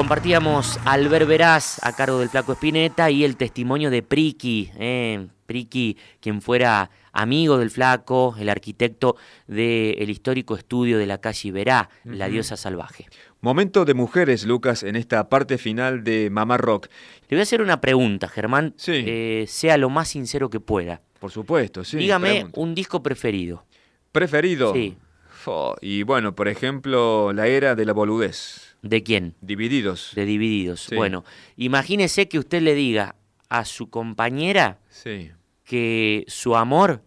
Compartíamos 0.05 0.79
al 0.85 1.09
Verás 1.09 1.81
a 1.83 1.97
cargo 1.97 2.19
del 2.19 2.29
Flaco 2.29 2.53
Espineta 2.53 3.11
y 3.11 3.25
el 3.25 3.39
testimonio 3.39 3.89
de 3.89 4.03
Priki, 4.03 4.71
eh, 4.79 5.29
Priki, 5.47 5.97
quien 6.21 6.43
fuera 6.43 6.91
amigo 7.11 7.57
del 7.57 7.71
Flaco, 7.71 8.37
el 8.39 8.51
arquitecto 8.51 9.17
del 9.47 10.11
histórico 10.11 10.57
estudio 10.57 10.99
de 10.99 11.07
la 11.07 11.23
calle 11.23 11.53
Verá, 11.53 11.89
la 12.05 12.29
diosa 12.29 12.59
salvaje. 12.59 13.07
Momento 13.41 13.87
de 13.87 13.95
mujeres, 13.95 14.45
Lucas, 14.45 14.83
en 14.83 14.97
esta 14.97 15.31
parte 15.31 15.57
final 15.57 16.05
de 16.05 16.29
Mamá 16.29 16.59
Rock. 16.59 16.89
Le 17.31 17.37
voy 17.37 17.41
a 17.41 17.45
hacer 17.45 17.63
una 17.63 17.81
pregunta, 17.81 18.29
Germán, 18.29 18.75
eh, 18.87 19.47
sea 19.49 19.79
lo 19.79 19.89
más 19.89 20.09
sincero 20.09 20.51
que 20.51 20.61
pueda. 20.61 21.01
Por 21.19 21.31
supuesto, 21.31 21.83
sí. 21.83 21.97
Dígame 21.97 22.31
pregunta. 22.31 22.61
un 22.61 22.75
disco 22.75 23.03
preferido. 23.03 23.65
¿Preferido? 24.13 24.75
Sí. 24.75 24.99
Y 25.81 26.03
bueno, 26.03 26.35
por 26.35 26.49
ejemplo, 26.49 27.33
la 27.33 27.47
era 27.47 27.75
de 27.75 27.87
la 27.87 27.95
boludez. 27.95 28.64
¿De 28.85 29.03
quién? 29.03 29.35
Divididos. 29.41 30.13
De 30.15 30.25
Divididos. 30.27 30.83
Sí. 30.89 30.95
Bueno, 30.95 31.25
imagínese 31.57 32.29
que 32.29 32.39
usted 32.39 32.61
le 32.63 32.75
diga 32.75 33.17
a 33.49 33.65
su 33.65 33.89
compañera 33.91 34.79
Sí. 34.91 35.31
que 35.65 36.25
su 36.29 36.55
amor 36.57 37.03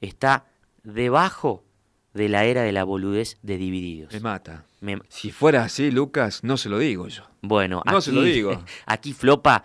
está 0.00 0.46
debajo 0.82 1.64
de 2.14 2.28
la 2.28 2.44
era 2.44 2.62
de 2.62 2.72
la 2.72 2.84
boludez 2.84 3.36
de 3.42 3.58
Divididos. 3.58 4.12
Me 4.12 4.20
mata. 4.20 4.64
Me- 4.80 4.98
Si 5.08 5.30
fuera 5.30 5.64
así, 5.64 5.90
Lucas, 5.90 6.42
no 6.42 6.56
se 6.56 6.68
lo 6.68 6.78
digo 6.78 7.08
yo. 7.08 7.24
Bueno, 7.42 7.82
No 7.84 8.00
se 8.00 8.12
lo 8.12 8.22
aquí- 8.22 8.30
digo. 8.32 8.64
Aquí 8.86 9.12
Flopa 9.12 9.64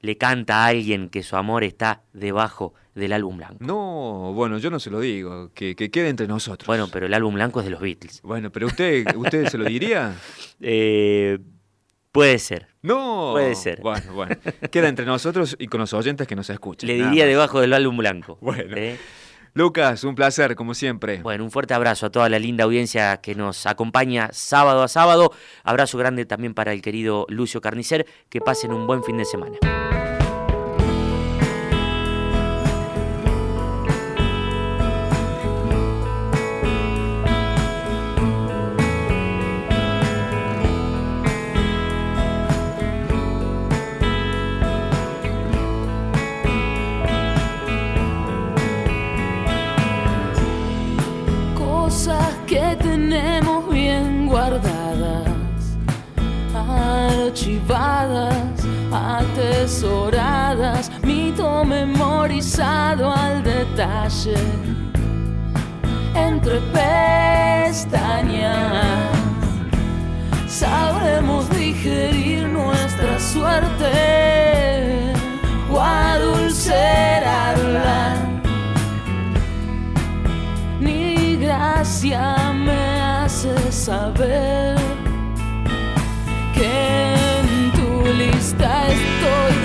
le 0.00 0.16
canta 0.16 0.64
a 0.64 0.66
alguien 0.68 1.08
que 1.08 1.22
su 1.22 1.36
amor 1.36 1.64
está 1.64 2.02
debajo 2.12 2.74
del 2.94 3.12
álbum 3.12 3.36
blanco. 3.36 3.56
No, 3.60 4.32
bueno, 4.34 4.58
yo 4.58 4.68
no 4.70 4.80
se 4.80 4.90
lo 4.90 5.00
digo, 5.00 5.50
que, 5.54 5.76
que 5.76 5.90
quede 5.90 6.08
entre 6.08 6.26
nosotros. 6.26 6.66
Bueno, 6.66 6.88
pero 6.92 7.06
el 7.06 7.14
álbum 7.14 7.34
blanco 7.34 7.60
es 7.60 7.64
de 7.66 7.70
los 7.70 7.80
Beatles. 7.80 8.20
Bueno, 8.22 8.50
pero 8.50 8.66
usted, 8.66 9.06
¿usted 9.16 9.48
se 9.48 9.56
lo 9.58 9.64
diría? 9.64 10.14
Eh, 10.60 11.38
puede 12.12 12.38
ser. 12.38 12.68
No. 12.82 13.30
Puede 13.32 13.54
ser. 13.54 13.80
Bueno, 13.80 14.12
bueno. 14.12 14.36
Queda 14.70 14.88
entre 14.88 15.06
nosotros 15.06 15.56
y 15.58 15.66
con 15.66 15.80
los 15.80 15.92
oyentes 15.92 16.26
que 16.26 16.36
nos 16.36 16.50
escuchan. 16.50 16.88
Le 16.88 16.94
diría 16.94 17.26
debajo 17.26 17.60
del 17.60 17.72
álbum 17.72 17.96
blanco. 17.96 18.38
Bueno. 18.40 18.76
¿eh? 18.76 18.98
Lucas, 19.52 20.04
un 20.04 20.14
placer, 20.14 20.54
como 20.54 20.74
siempre. 20.74 21.22
Bueno, 21.22 21.42
un 21.44 21.50
fuerte 21.50 21.74
abrazo 21.74 22.06
a 22.06 22.10
toda 22.10 22.28
la 22.28 22.38
linda 22.38 22.64
audiencia 22.64 23.16
que 23.16 23.34
nos 23.34 23.66
acompaña 23.66 24.30
sábado 24.32 24.82
a 24.82 24.88
sábado. 24.88 25.32
Abrazo 25.64 25.98
grande 25.98 26.24
también 26.24 26.54
para 26.54 26.72
el 26.72 26.82
querido 26.82 27.26
Lucio 27.28 27.60
Carnicer. 27.60 28.06
Que 28.28 28.40
pasen 28.40 28.72
un 28.72 28.86
buen 28.86 29.02
fin 29.02 29.16
de 29.16 29.24
semana. 29.24 29.58
memorizado 61.64 63.12
al 63.12 63.42
detalle 63.42 64.36
entre 66.14 66.60
pestañas. 67.70 69.10
Sabremos 70.46 71.50
digerir 71.50 72.48
nuestra 72.48 73.18
suerte 73.18 75.12
o 75.70 75.80
adulcerarla. 75.80 78.16
Ni 80.80 81.36
gracia 81.36 82.52
me 82.52 83.00
hace 83.00 83.72
saber 83.72 84.76
que 86.54 87.14
en 87.38 87.72
tu 87.72 88.04
lista 88.12 88.86
estoy. 88.88 89.59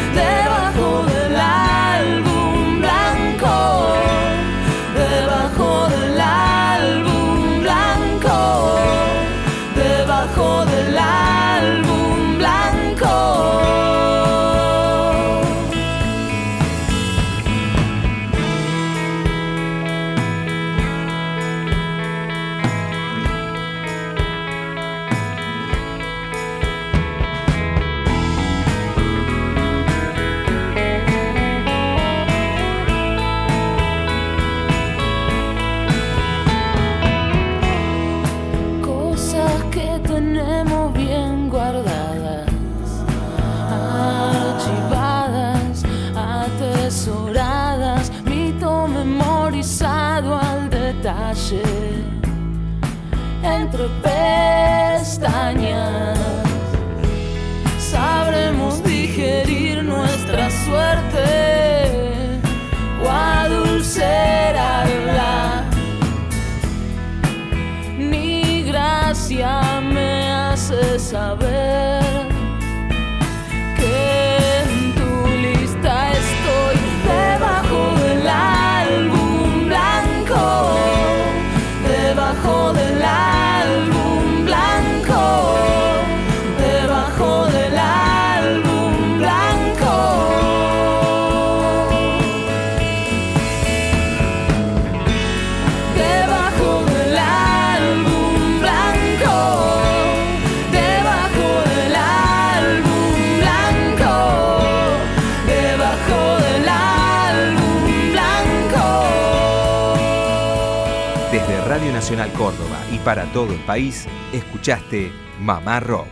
país, 113.66 114.08
escuchaste 114.32 115.12
Mamá 115.42 115.80
Rock, 115.80 116.08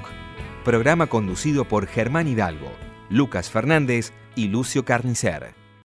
programa 0.65 1.07
conducido 1.07 1.65
por 1.65 1.87
Germán 1.87 2.27
Hidalgo, 2.27 2.71
Lucas 3.09 3.49
Fernández 3.49 4.11
y 4.35 4.47
Lucio 4.47 4.83
Carnicer. 4.85 5.62